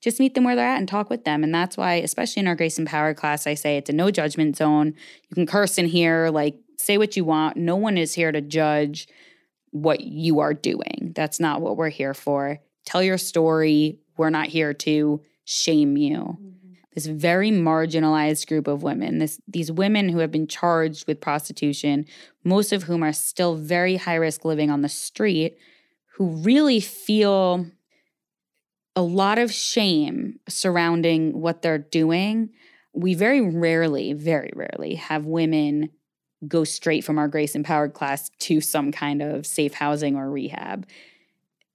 [0.00, 1.44] just meet them where they're at and talk with them.
[1.44, 4.56] And that's why, especially in our Grace Empowered class, I say it's a no judgment
[4.56, 4.94] zone.
[5.28, 7.56] You can curse in here, like say what you want.
[7.56, 9.08] No one is here to judge
[9.70, 11.12] what you are doing.
[11.14, 12.60] That's not what we're here for.
[12.84, 13.98] Tell your story.
[14.16, 16.18] We're not here to shame you.
[16.18, 16.72] Mm-hmm.
[16.94, 22.04] This very marginalized group of women, this these women who have been charged with prostitution,
[22.42, 25.56] most of whom are still very high risk living on the street,
[26.16, 27.66] who really feel
[28.96, 32.50] a lot of shame surrounding what they're doing.
[32.92, 35.90] We very rarely, very rarely have women
[36.46, 40.86] go straight from our Grace Empowered class to some kind of safe housing or rehab.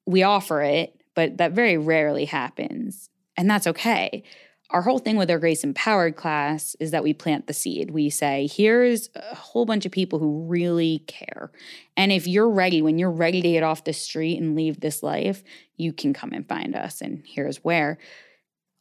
[0.05, 3.09] We offer it, but that very rarely happens.
[3.37, 4.23] And that's okay.
[4.71, 7.91] Our whole thing with our Grace Empowered class is that we plant the seed.
[7.91, 11.51] We say, here's a whole bunch of people who really care.
[11.95, 15.03] And if you're ready, when you're ready to get off the street and leave this
[15.03, 15.43] life,
[15.77, 17.01] you can come and find us.
[17.01, 17.99] And here's where.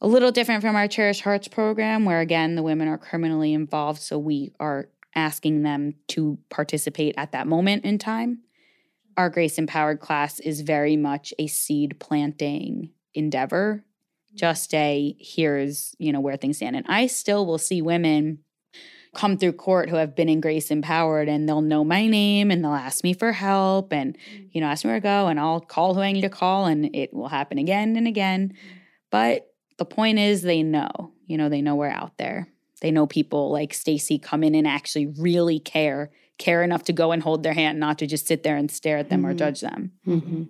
[0.01, 4.01] A little different from our Cherished Hearts program, where again, the women are criminally involved.
[4.01, 8.39] So we are asking them to participate at that moment in time.
[9.17, 13.85] Our Grace Empowered class is very much a seed planting endeavor,
[14.33, 16.75] just a here's, you know, where things stand.
[16.75, 18.39] And I still will see women
[19.15, 22.63] come through court who have been in Grace Empowered and they'll know my name and
[22.63, 24.49] they'll ask me for help and, mm.
[24.51, 26.65] you know, ask me where to go and I'll call who I need to call
[26.65, 28.49] and it will happen again and again.
[28.49, 28.77] Mm.
[29.09, 29.47] But
[29.77, 32.49] the point is they know, you know, they know we're out there.
[32.81, 37.11] They know people like Stacy come in and actually really care, care enough to go
[37.11, 39.37] and hold their hand, not to just sit there and stare at them or Mhm.
[39.37, 39.93] judge them.
[40.05, 40.49] Mhm.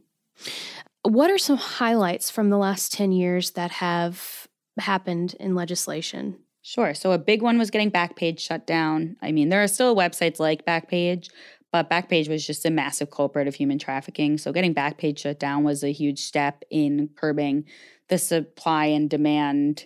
[1.03, 4.47] What are some highlights from the last 10 years that have
[4.79, 6.37] happened in legislation?
[6.63, 6.95] Sure.
[6.95, 9.17] So a big one was getting Backpage shut down.
[9.21, 11.29] I mean, there are still websites like Backpage,
[11.71, 14.39] but Backpage was just a massive culprit of human trafficking.
[14.39, 17.65] So getting Backpage shut down was a huge step in curbing
[18.07, 19.85] the supply and demand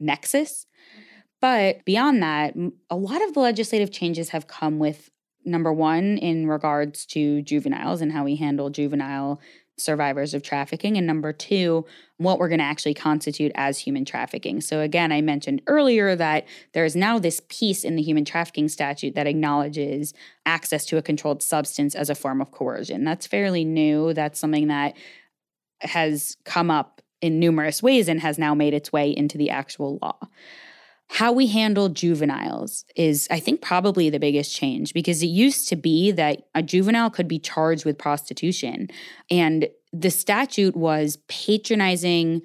[0.00, 0.64] nexus.
[1.40, 2.54] But beyond that,
[2.90, 5.10] a lot of the legislative changes have come with
[5.44, 9.40] number one, in regards to juveniles and how we handle juvenile
[9.78, 11.86] survivors of trafficking, and number two,
[12.16, 14.60] what we're going to actually constitute as human trafficking.
[14.60, 18.68] So, again, I mentioned earlier that there is now this piece in the human trafficking
[18.68, 20.14] statute that acknowledges
[20.44, 23.04] access to a controlled substance as a form of coercion.
[23.04, 24.12] That's fairly new.
[24.12, 24.96] That's something that
[25.80, 29.98] has come up in numerous ways and has now made its way into the actual
[30.02, 30.18] law.
[31.08, 35.76] How we handle juveniles is, I think, probably the biggest change because it used to
[35.76, 38.88] be that a juvenile could be charged with prostitution.
[39.30, 42.42] And the statute was patronizing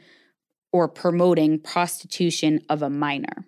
[0.72, 3.45] or promoting prostitution of a minor.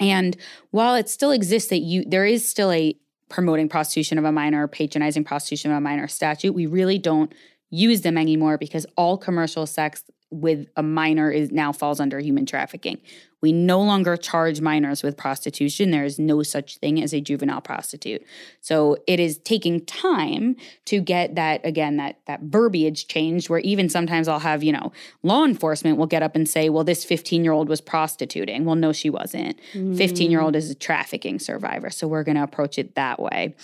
[0.00, 0.36] And
[0.70, 2.96] while it still exists that you there is still a
[3.28, 7.32] promoting prostitution of a minor, or patronizing prostitution of a minor statute, we really don't
[7.70, 12.46] use them anymore because all commercial sex with a minor is now falls under human
[12.46, 13.00] trafficking.
[13.44, 15.90] We no longer charge minors with prostitution.
[15.90, 18.24] There is no such thing as a juvenile prostitute.
[18.62, 23.90] So it is taking time to get that again that that verbiage changed where even
[23.90, 24.92] sometimes I'll have, you know,
[25.22, 29.10] law enforcement will get up and say, "Well, this 15-year-old was prostituting." Well, no she
[29.10, 29.60] wasn't.
[29.74, 29.94] Mm.
[29.94, 33.54] 15-year-old is a trafficking survivor, so we're going to approach it that way.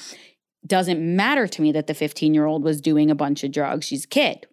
[0.66, 3.86] Doesn't matter to me that the 15-year-old was doing a bunch of drugs.
[3.86, 4.46] She's a kid.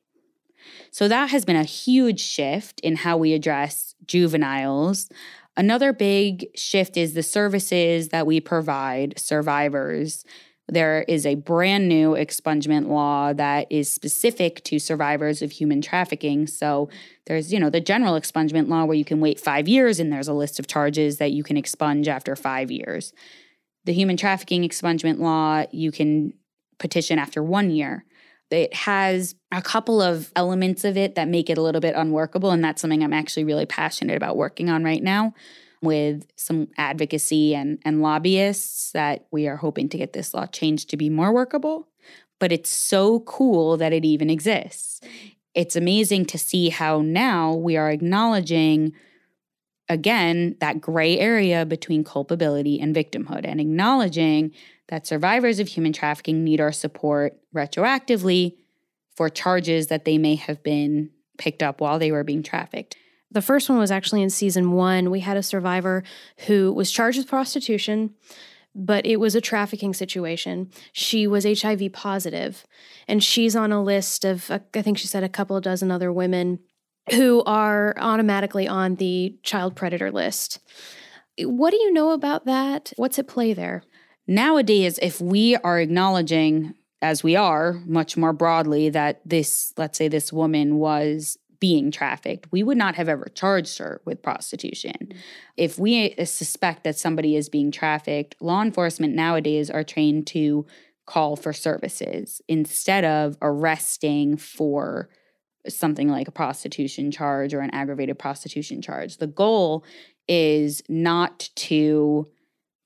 [0.90, 5.10] So that has been a huge shift in how we address juveniles.
[5.56, 10.24] Another big shift is the services that we provide survivors.
[10.70, 16.46] There is a brand new expungement law that is specific to survivors of human trafficking.
[16.46, 16.90] So
[17.26, 20.28] there's, you know, the general expungement law where you can wait 5 years and there's
[20.28, 23.14] a list of charges that you can expunge after 5 years.
[23.86, 26.34] The human trafficking expungement law, you can
[26.80, 28.04] petition after 1 year.
[28.50, 32.52] It has a couple of elements of it that make it a little bit unworkable.
[32.52, 35.34] And that's something I'm actually really passionate about working on right now
[35.82, 40.90] with some advocacy and, and lobbyists that we are hoping to get this law changed
[40.90, 41.88] to be more workable.
[42.40, 45.02] But it's so cool that it even exists.
[45.54, 48.94] It's amazing to see how now we are acknowledging
[49.90, 54.52] again that gray area between culpability and victimhood and acknowledging
[54.88, 58.56] that survivors of human trafficking need our support retroactively
[59.16, 62.96] for charges that they may have been picked up while they were being trafficked.
[63.32, 65.12] The first one was actually in season one.
[65.12, 66.04] We had a survivor
[66.48, 68.14] who was charged with prostitution,
[68.74, 70.72] but it was a trafficking situation.
[70.94, 72.66] She was HIV positive,
[73.08, 75.92] and she's on a list of, uh, I think she said, a couple of dozen
[75.92, 76.60] other women
[77.12, 80.60] who are automatically on the child predator list.
[81.40, 82.94] What do you know about that?
[82.96, 83.84] What's at play there?
[84.28, 90.08] Nowadays, if we are acknowledging, as we are much more broadly, that this, let's say,
[90.08, 94.94] this woman was being trafficked, we would not have ever charged her with prostitution.
[95.02, 95.18] Mm-hmm.
[95.56, 100.66] If we suspect that somebody is being trafficked, law enforcement nowadays are trained to
[101.06, 105.10] call for services instead of arresting for
[105.70, 109.18] something like a prostitution charge or an aggravated prostitution charge.
[109.18, 109.84] The goal
[110.28, 112.28] is not to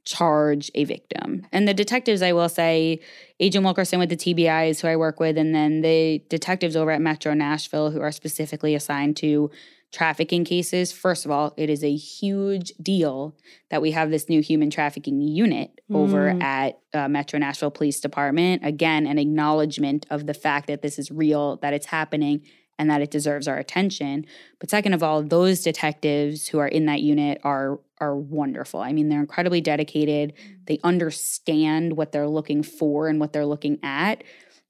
[0.04, 1.46] charge a victim.
[1.52, 3.00] And the detectives, I will say,
[3.40, 7.02] Agent Wilkerson with the TBIs, who I work with, and then the detectives over at
[7.02, 9.52] Metro Nashville, who are specifically assigned to
[9.92, 10.92] trafficking cases.
[10.92, 13.36] First of all, it is a huge deal
[13.70, 15.98] that we have this new human trafficking unit mm.
[15.98, 18.66] over at uh, Metro Nashville Police Department.
[18.66, 22.42] Again, an acknowledgement of the fact that this is real, that it's happening,
[22.82, 24.26] and that it deserves our attention.
[24.60, 28.80] But second of all, those detectives who are in that unit are are wonderful.
[28.80, 30.34] I mean, they're incredibly dedicated.
[30.66, 34.24] They understand what they're looking for and what they're looking at.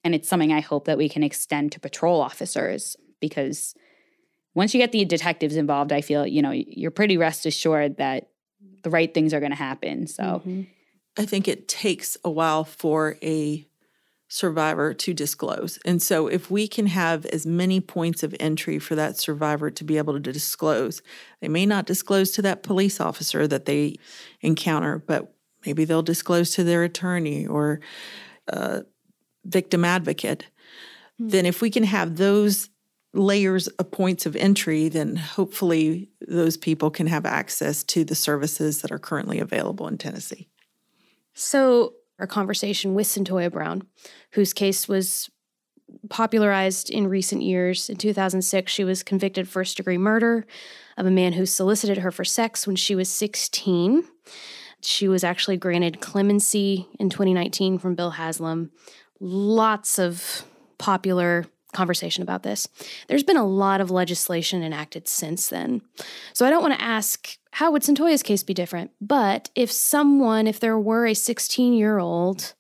[0.04, 3.74] And it's something I hope that we can extend to patrol officers because
[4.54, 8.28] once you get the detectives involved, I feel, you know, you're pretty rest assured that
[8.84, 10.08] the right things are going to happen.
[10.08, 10.64] So mm-hmm.
[11.18, 13.66] I think it takes a while for a
[14.32, 15.78] survivor to disclose.
[15.84, 19.84] And so, if we can have as many points of entry for that survivor to
[19.84, 21.02] be able to disclose,
[21.42, 23.98] they may not disclose to that police officer that they
[24.40, 27.82] encounter, but maybe they'll disclose to their attorney or
[28.48, 28.82] uh,
[29.44, 30.46] victim advocate.
[31.22, 31.30] Mm-hmm.
[31.30, 32.70] Then, if we can have those
[33.14, 38.82] layers of points of entry, then hopefully those people can have access to the services
[38.82, 40.48] that are currently available in Tennessee.
[41.34, 43.82] So, our conversation with Cyntoia Brown,
[44.34, 45.30] whose case was
[46.10, 47.90] popularized in recent years.
[47.90, 50.46] In 2006, she was convicted first degree murder
[50.98, 54.04] of a man who solicited her for sex when she was 16.
[54.82, 58.72] She was actually granted clemency in 2019 from Bill Haslam.
[59.20, 60.44] Lots of
[60.78, 62.68] popular conversation about this.
[63.08, 65.82] There's been a lot of legislation enacted since then.
[66.34, 70.48] So I don't want to ask how would Cyntoia's case be different, but if someone,
[70.48, 72.54] if there were a 16 year old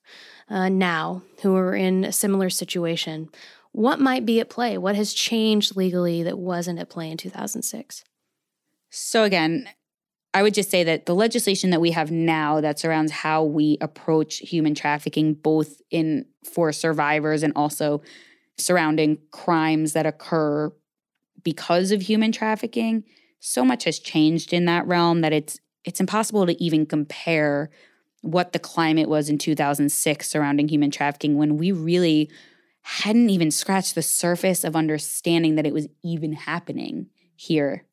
[0.49, 3.29] uh, now who are in a similar situation,
[3.71, 4.77] what might be at play?
[4.77, 8.03] What has changed legally that wasn't at play in 2006?
[8.89, 9.69] So again,
[10.33, 13.77] I would just say that the legislation that we have now that surrounds how we
[13.81, 18.01] approach human trafficking, both in for survivors and also
[18.57, 20.71] surrounding crimes that occur
[21.43, 23.03] because of human trafficking,
[23.41, 27.71] so much has changed in that realm that it's it's impossible to even compare
[28.21, 32.29] what the climate was in 2006 surrounding human trafficking when we really
[32.83, 37.83] hadn't even scratched the surface of understanding that it was even happening here.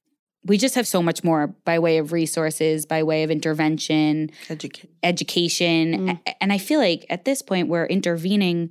[0.44, 4.90] We just have so much more by way of resources, by way of intervention, Educate.
[5.02, 6.08] education.
[6.08, 6.20] Mm.
[6.42, 8.70] And I feel like at this point, we're intervening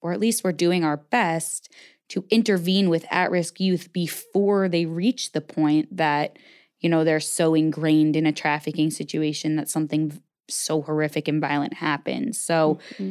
[0.00, 1.72] or at least we're doing our best
[2.08, 6.38] to intervene with at risk youth before they reach the point that,
[6.80, 11.74] you know, they're so ingrained in a trafficking situation that something so horrific and violent
[11.74, 12.40] happens.
[12.40, 13.10] So, mm-hmm.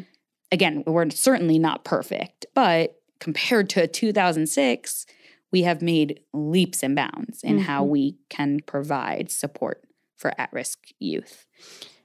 [0.52, 5.06] again, we're certainly not perfect, but compared to 2006,
[5.52, 7.66] we have made leaps and bounds in mm-hmm.
[7.66, 9.84] how we can provide support
[10.16, 11.46] for at risk youth.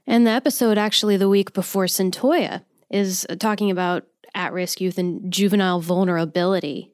[0.06, 5.32] And the episode actually the week before Cyntoia is talking about at risk youth and
[5.32, 6.92] juvenile vulnerability.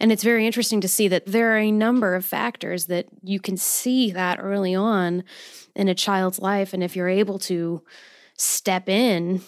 [0.00, 3.40] And it's very interesting to see that there are a number of factors that you
[3.40, 5.24] can see that early on
[5.74, 6.74] in a child's life.
[6.74, 7.82] And if you're able to
[8.36, 9.40] step in,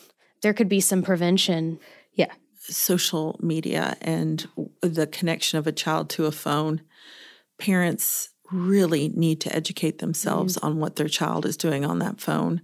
[0.43, 1.79] there could be some prevention.
[2.15, 2.33] Yeah.
[2.61, 4.49] Social media and
[4.81, 6.83] the connection of a child to a phone.
[7.59, 10.67] Parents really need to educate themselves mm-hmm.
[10.67, 12.63] on what their child is doing on that phone.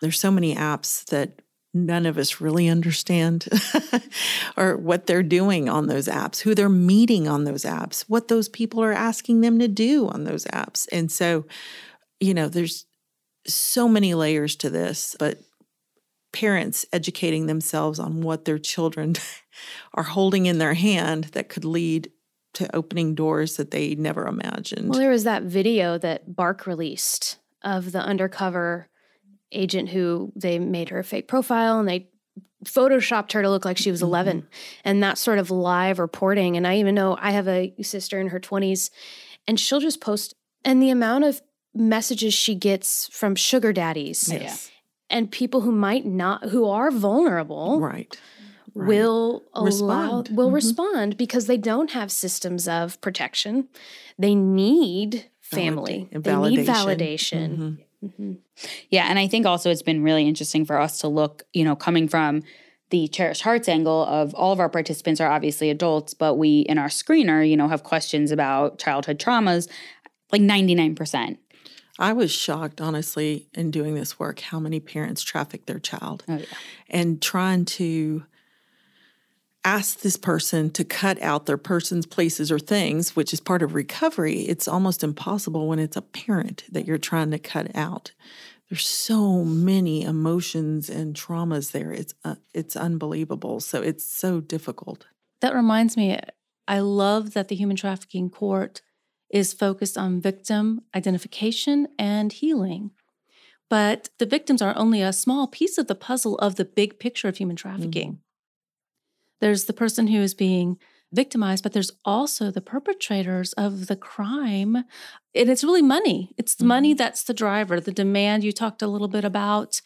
[0.00, 1.40] There's so many apps that
[1.86, 3.46] none of us really understand
[4.56, 8.48] or what they're doing on those apps, who they're meeting on those apps, what those
[8.48, 10.86] people are asking them to do on those apps.
[10.92, 11.46] And so,
[12.20, 12.86] you know, there's
[13.46, 15.38] so many layers to this, but
[16.32, 19.14] parents educating themselves on what their children
[19.94, 22.10] are holding in their hand that could lead
[22.54, 24.88] to opening doors that they never imagined.
[24.88, 28.88] Well, there was that video that Bark released of the undercover
[29.52, 32.08] agent who they made her a fake profile and they
[32.64, 34.48] photoshopped her to look like she was 11 mm-hmm.
[34.84, 38.28] and that sort of live reporting and i even know i have a sister in
[38.28, 38.90] her 20s
[39.46, 40.34] and she'll just post
[40.64, 41.40] and the amount of
[41.74, 44.70] messages she gets from sugar daddies yes.
[45.08, 48.18] and people who might not who are vulnerable right,
[48.74, 48.88] right.
[48.88, 49.80] will respond.
[49.80, 50.54] allow will mm-hmm.
[50.54, 53.68] respond because they don't have systems of protection
[54.18, 57.82] they need family Valid- they need validation mm-hmm.
[58.04, 58.34] Mm-hmm.
[58.90, 59.06] Yeah.
[59.08, 62.08] And I think also it's been really interesting for us to look, you know, coming
[62.08, 62.42] from
[62.90, 66.78] the cherished hearts angle of all of our participants are obviously adults, but we in
[66.78, 69.68] our screener, you know, have questions about childhood traumas,
[70.32, 71.38] like 99%.
[71.98, 76.24] I was shocked, honestly, in doing this work, how many parents traffic their child.
[76.28, 76.44] Oh, yeah.
[76.88, 78.24] And trying to
[79.64, 83.74] ask this person to cut out their persons, places, or things, which is part of
[83.74, 88.12] recovery, it's almost impossible when it's a parent that you're trying to cut out.
[88.70, 91.90] There's so many emotions and traumas there.
[91.90, 93.60] It's uh, it's unbelievable.
[93.60, 95.06] So it's so difficult.
[95.40, 96.18] That reminds me,
[96.66, 98.82] I love that the human trafficking court
[99.30, 102.90] is focused on victim identification and healing.
[103.70, 107.28] But the victims are only a small piece of the puzzle of the big picture
[107.28, 108.12] of human trafficking.
[108.12, 108.27] Mm-hmm.
[109.40, 110.78] There's the person who is being
[111.12, 114.76] victimized, but there's also the perpetrators of the crime.
[115.34, 116.34] And it's really money.
[116.36, 116.66] It's mm-hmm.
[116.66, 119.80] money that's the driver, the demand you talked a little bit about.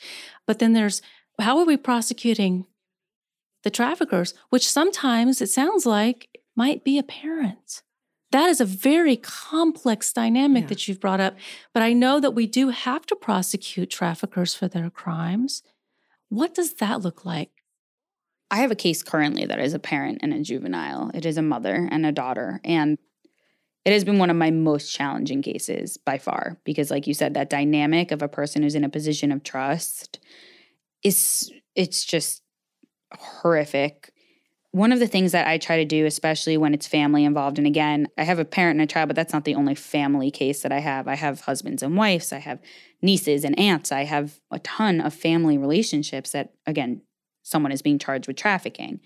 [0.46, 1.02] But then there's
[1.38, 2.66] how are we prosecuting
[3.62, 7.82] the traffickers, which sometimes it sounds like might be a parent.
[8.32, 10.68] That is a very complex dynamic yeah.
[10.68, 11.36] that you've brought up.
[11.74, 15.62] But I know that we do have to prosecute traffickers for their crimes.
[16.28, 17.61] What does that look like?
[18.52, 21.10] I have a case currently that is a parent and a juvenile.
[21.14, 22.60] It is a mother and a daughter.
[22.64, 22.98] And
[23.86, 27.32] it has been one of my most challenging cases by far because like you said
[27.32, 30.20] that dynamic of a person who's in a position of trust
[31.02, 32.42] is it's just
[33.18, 34.12] horrific.
[34.70, 37.66] One of the things that I try to do especially when it's family involved and
[37.66, 40.60] again, I have a parent and a child but that's not the only family case
[40.60, 41.08] that I have.
[41.08, 42.60] I have husbands and wives, I have
[43.00, 43.90] nieces and aunts.
[43.90, 47.00] I have a ton of family relationships that again
[47.42, 49.00] someone is being charged with trafficking.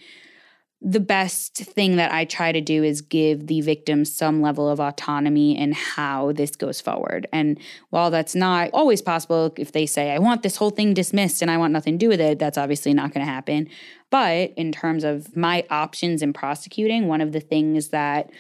[0.82, 4.78] The best thing that I try to do is give the victims some level of
[4.78, 7.26] autonomy in how this goes forward.
[7.32, 7.59] And
[7.89, 11.51] while that's not always possible, if they say, I want this whole thing dismissed and
[11.51, 13.68] I want nothing to do with it, that's obviously not going to happen.
[14.11, 18.30] But in terms of my options in prosecuting, one of the things that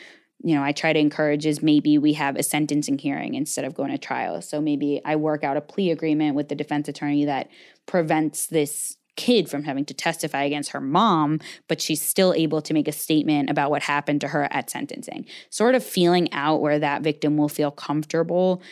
[0.42, 3.74] you know, I try to encourage is maybe we have a sentencing hearing instead of
[3.74, 4.42] going to trial.
[4.42, 7.48] So maybe I work out a plea agreement with the defense attorney that
[7.86, 12.74] prevents this kid from having to testify against her mom, but she's still able to
[12.74, 15.26] make a statement about what happened to her at sentencing.
[15.50, 18.62] Sort of feeling out where that victim will feel comfortable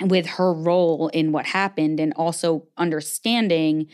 [0.00, 3.86] with her role in what happened and also understanding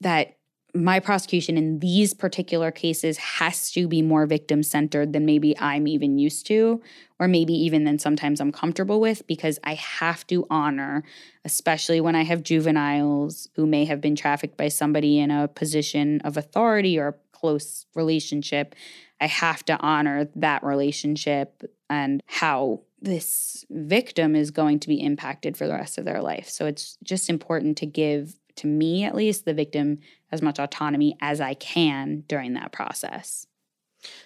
[0.00, 0.36] that
[0.74, 5.86] my prosecution in these particular cases has to be more victim centered than maybe I'm
[5.86, 6.82] even used to,
[7.18, 11.02] or maybe even than sometimes I'm comfortable with, because I have to honor,
[11.44, 16.20] especially when I have juveniles who may have been trafficked by somebody in a position
[16.22, 18.74] of authority or close relationship.
[19.20, 25.56] I have to honor that relationship and how this victim is going to be impacted
[25.56, 26.48] for the rest of their life.
[26.48, 30.00] So it's just important to give to me at least, the victim
[30.32, 33.46] as much autonomy as I can during that process.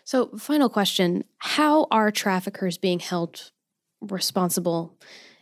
[0.05, 3.51] So, final question How are traffickers being held
[4.01, 4.97] responsible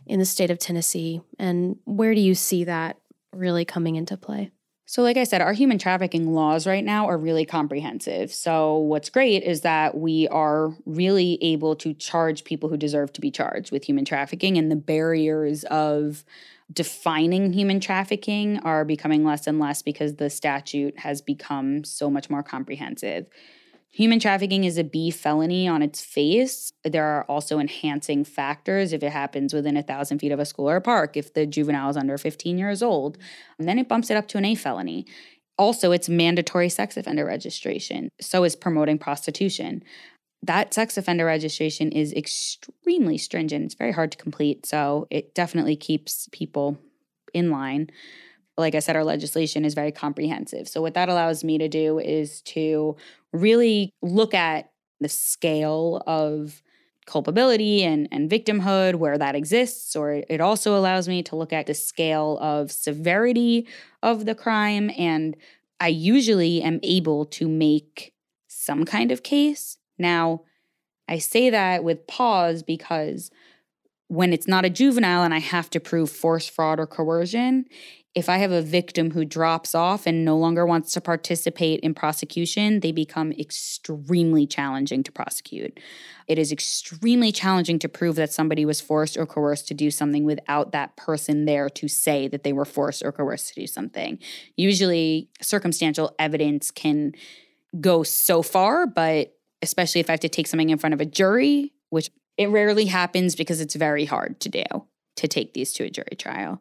[0.06, 1.20] in the state of Tennessee?
[1.38, 2.98] And where do you see that
[3.32, 4.50] really coming into play?
[4.92, 8.32] So, like I said, our human trafficking laws right now are really comprehensive.
[8.32, 13.20] So, what's great is that we are really able to charge people who deserve to
[13.20, 16.24] be charged with human trafficking, and the barriers of
[16.72, 22.30] defining human trafficking are becoming less and less because the statute has become so much
[22.30, 23.26] more comprehensive.
[23.90, 26.72] Human trafficking is a B felony on its face.
[26.82, 30.70] There are also enhancing factors if it happens within a thousand feet of a school
[30.70, 33.18] or park, if the juvenile is under 15 years old.
[33.58, 35.04] And then it bumps it up to an A felony.
[35.58, 38.08] Also, it's mandatory sex offender registration.
[38.18, 39.82] So is promoting prostitution
[40.42, 43.64] that sex offender registration is extremely stringent.
[43.64, 44.66] It's very hard to complete.
[44.66, 46.78] So it definitely keeps people
[47.32, 47.90] in line.
[48.58, 50.68] like I said, our legislation is very comprehensive.
[50.68, 52.96] So, what that allows me to do is to
[53.32, 54.70] really look at
[55.00, 56.62] the scale of
[57.06, 61.66] culpability and, and victimhood where that exists, or it also allows me to look at
[61.66, 63.66] the scale of severity
[64.02, 64.90] of the crime.
[64.98, 65.34] And
[65.80, 68.12] I usually am able to make
[68.48, 69.78] some kind of case.
[70.02, 70.42] Now,
[71.08, 73.30] I say that with pause because
[74.08, 77.64] when it's not a juvenile and I have to prove force, fraud, or coercion,
[78.14, 81.94] if I have a victim who drops off and no longer wants to participate in
[81.94, 85.80] prosecution, they become extremely challenging to prosecute.
[86.28, 90.24] It is extremely challenging to prove that somebody was forced or coerced to do something
[90.24, 94.18] without that person there to say that they were forced or coerced to do something.
[94.56, 97.14] Usually, circumstantial evidence can
[97.80, 101.06] go so far, but especially if I have to take something in front of a
[101.06, 104.64] jury, which it rarely happens because it's very hard to do
[105.16, 106.60] to take these to a jury trial.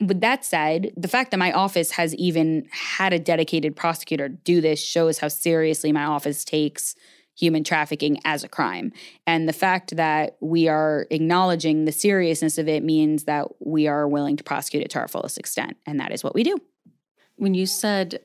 [0.00, 4.62] With that said, the fact that my office has even had a dedicated prosecutor do
[4.62, 6.94] this shows how seriously my office takes
[7.36, 8.92] human trafficking as a crime.
[9.26, 14.08] And the fact that we are acknowledging the seriousness of it means that we are
[14.08, 15.76] willing to prosecute it to our fullest extent.
[15.86, 16.58] And that is what we do.
[17.36, 18.20] When you said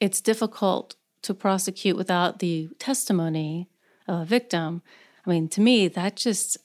[0.00, 3.68] it's difficult to prosecute without the testimony
[4.10, 4.82] a victim,
[5.26, 6.58] I mean, to me, that just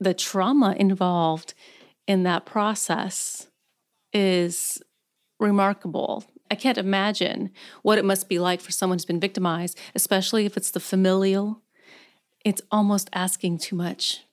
[0.00, 1.54] the trauma involved
[2.06, 3.48] in that process
[4.12, 4.82] is
[5.38, 6.24] remarkable.
[6.50, 7.50] I can't imagine
[7.82, 11.60] what it must be like for someone who's been victimized, especially if it's the familial.
[12.44, 14.24] It's almost asking too much.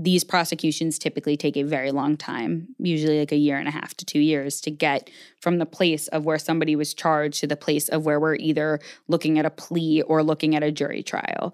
[0.00, 3.94] These prosecutions typically take a very long time, usually like a year and a half
[3.94, 7.56] to two years, to get from the place of where somebody was charged to the
[7.56, 8.78] place of where we're either
[9.08, 11.52] looking at a plea or looking at a jury trial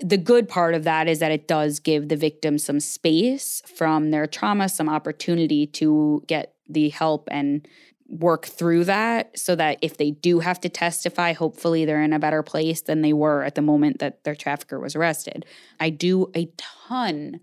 [0.00, 4.10] the good part of that is that it does give the victim some space from
[4.10, 7.66] their trauma, some opportunity to get the help and
[8.08, 12.18] work through that so that if they do have to testify, hopefully they're in a
[12.18, 15.46] better place than they were at the moment that their trafficker was arrested.
[15.80, 17.40] I do a ton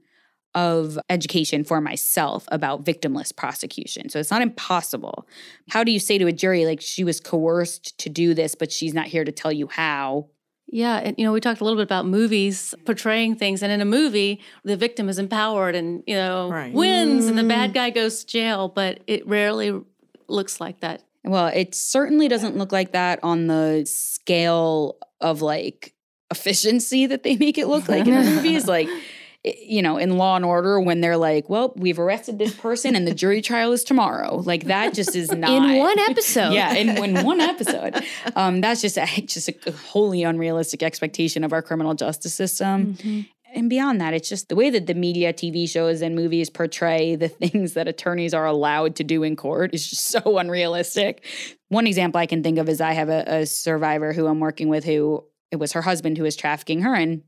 [0.56, 4.10] of education for myself about victimless prosecution.
[4.10, 5.28] So it's not impossible.
[5.70, 8.72] How do you say to a jury, like, she was coerced to do this, but
[8.72, 10.30] she's not here to tell you how?
[10.72, 13.82] Yeah, and you know, we talked a little bit about movies portraying things, and in
[13.82, 16.74] a movie, the victim is empowered and you know right.
[16.74, 17.30] wins, mm.
[17.30, 17.74] and the bad mm.
[17.74, 18.68] guy goes to jail.
[18.68, 19.80] But it rarely
[20.28, 21.04] looks like that.
[21.24, 25.94] Well, it certainly doesn't look like that on the scale of like
[26.32, 28.68] efficiency that they make it look like in the movies.
[28.68, 28.88] Like
[29.44, 33.08] you know, in Law and Order when they're like, "Well, we've arrested this person and
[33.08, 36.52] the jury trial is tomorrow." Like that just is not in one episode.
[36.52, 38.04] yeah, in, in one episode.
[38.36, 42.96] Um, that's just a, just a wholly unrealistic expectation of our criminal justice system.
[42.96, 43.22] Mm-hmm.
[43.56, 47.16] And beyond that, it's just the way that the media, TV shows, and movies portray
[47.16, 51.26] the things that attorneys are allowed to do in court is just so unrealistic.
[51.70, 54.68] One example I can think of is I have a, a survivor who I'm working
[54.68, 57.24] with who it was her husband who was trafficking her and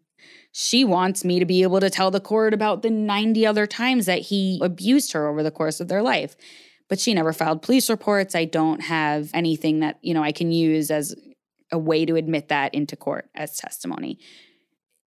[0.51, 4.05] she wants me to be able to tell the court about the 90 other times
[4.05, 6.35] that he abused her over the course of their life.
[6.89, 8.35] But she never filed police reports.
[8.35, 11.15] I don't have anything that, you know, I can use as
[11.71, 14.19] a way to admit that into court as testimony.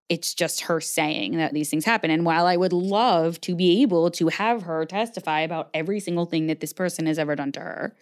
[0.08, 2.10] It's just her saying that these things happen.
[2.10, 6.24] And while I would love to be able to have her testify about every single
[6.24, 7.96] thing that this person has ever done to her,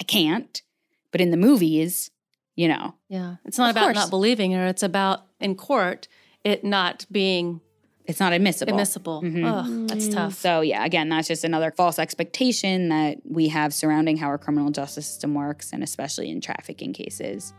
[0.00, 0.62] I can't.
[1.10, 2.10] But in the movies,
[2.54, 2.94] you know.
[3.10, 3.36] Yeah.
[3.44, 3.96] It's not about course.
[3.96, 6.08] not believing her, it's about in court
[6.48, 7.60] it not being
[8.08, 8.72] it's not admissible.
[8.72, 9.22] Admissible.
[9.22, 9.44] Mm-hmm.
[9.44, 10.32] Ugh, that's tough.
[10.32, 14.70] So yeah, again, that's just another false expectation that we have surrounding how our criminal
[14.70, 17.52] justice system works, and especially in trafficking cases,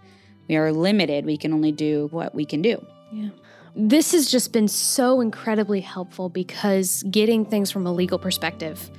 [0.47, 1.27] we are limited.
[1.27, 2.83] We can only do what we can do.
[3.11, 3.29] Yeah.
[3.75, 8.89] This has just been so incredibly helpful because getting things from a legal perspective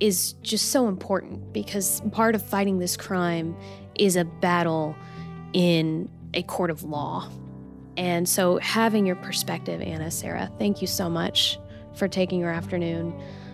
[0.00, 3.56] is just so important because part of fighting this crime
[3.94, 4.96] is a battle
[5.52, 7.30] in a court of law
[7.98, 11.58] and so, having your perspective, Ana, Sarah, thank you so much
[11.94, 13.12] for taking your afternoon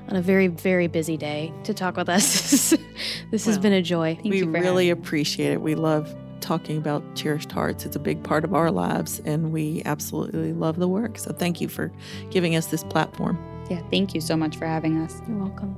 [0.09, 2.51] on a very, very busy day to talk with us.
[3.31, 4.15] this well, has been a joy.
[4.17, 5.63] Thank we really appreciate it.
[5.63, 7.87] We love talking about Cherished Hearts.
[7.87, 11.19] It's a big part of our lives, and we absolutely love the work.
[11.19, 11.91] So, thank you for
[12.29, 13.43] giving us this platform.
[13.71, 15.23] Yeah, thank you so much for having us.
[15.27, 15.75] You're welcome.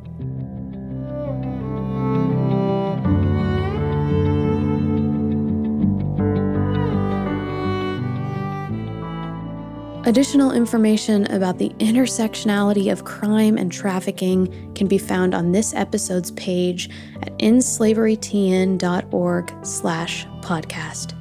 [10.07, 16.30] Additional information about the intersectionality of crime and trafficking can be found on this episode's
[16.30, 16.88] page
[17.22, 21.14] at endslaverytn.org slash podcast.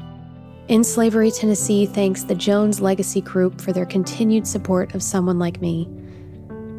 [0.70, 5.62] End Slavery Tennessee thanks the Jones Legacy Group for their continued support of someone like
[5.62, 5.90] me.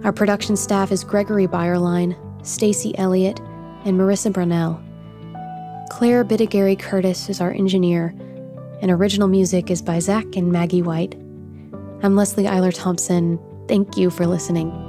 [0.05, 3.41] Our production staff is Gregory Byerline, Stacy Elliot,
[3.85, 4.81] and Marissa Brunell.
[5.91, 8.15] Claire Bidigary Curtis is our engineer,
[8.81, 11.17] and original music is by Zach and Maggie White.
[12.03, 13.39] I'm Leslie Eiler Thompson.
[13.69, 14.86] Thank you for listening.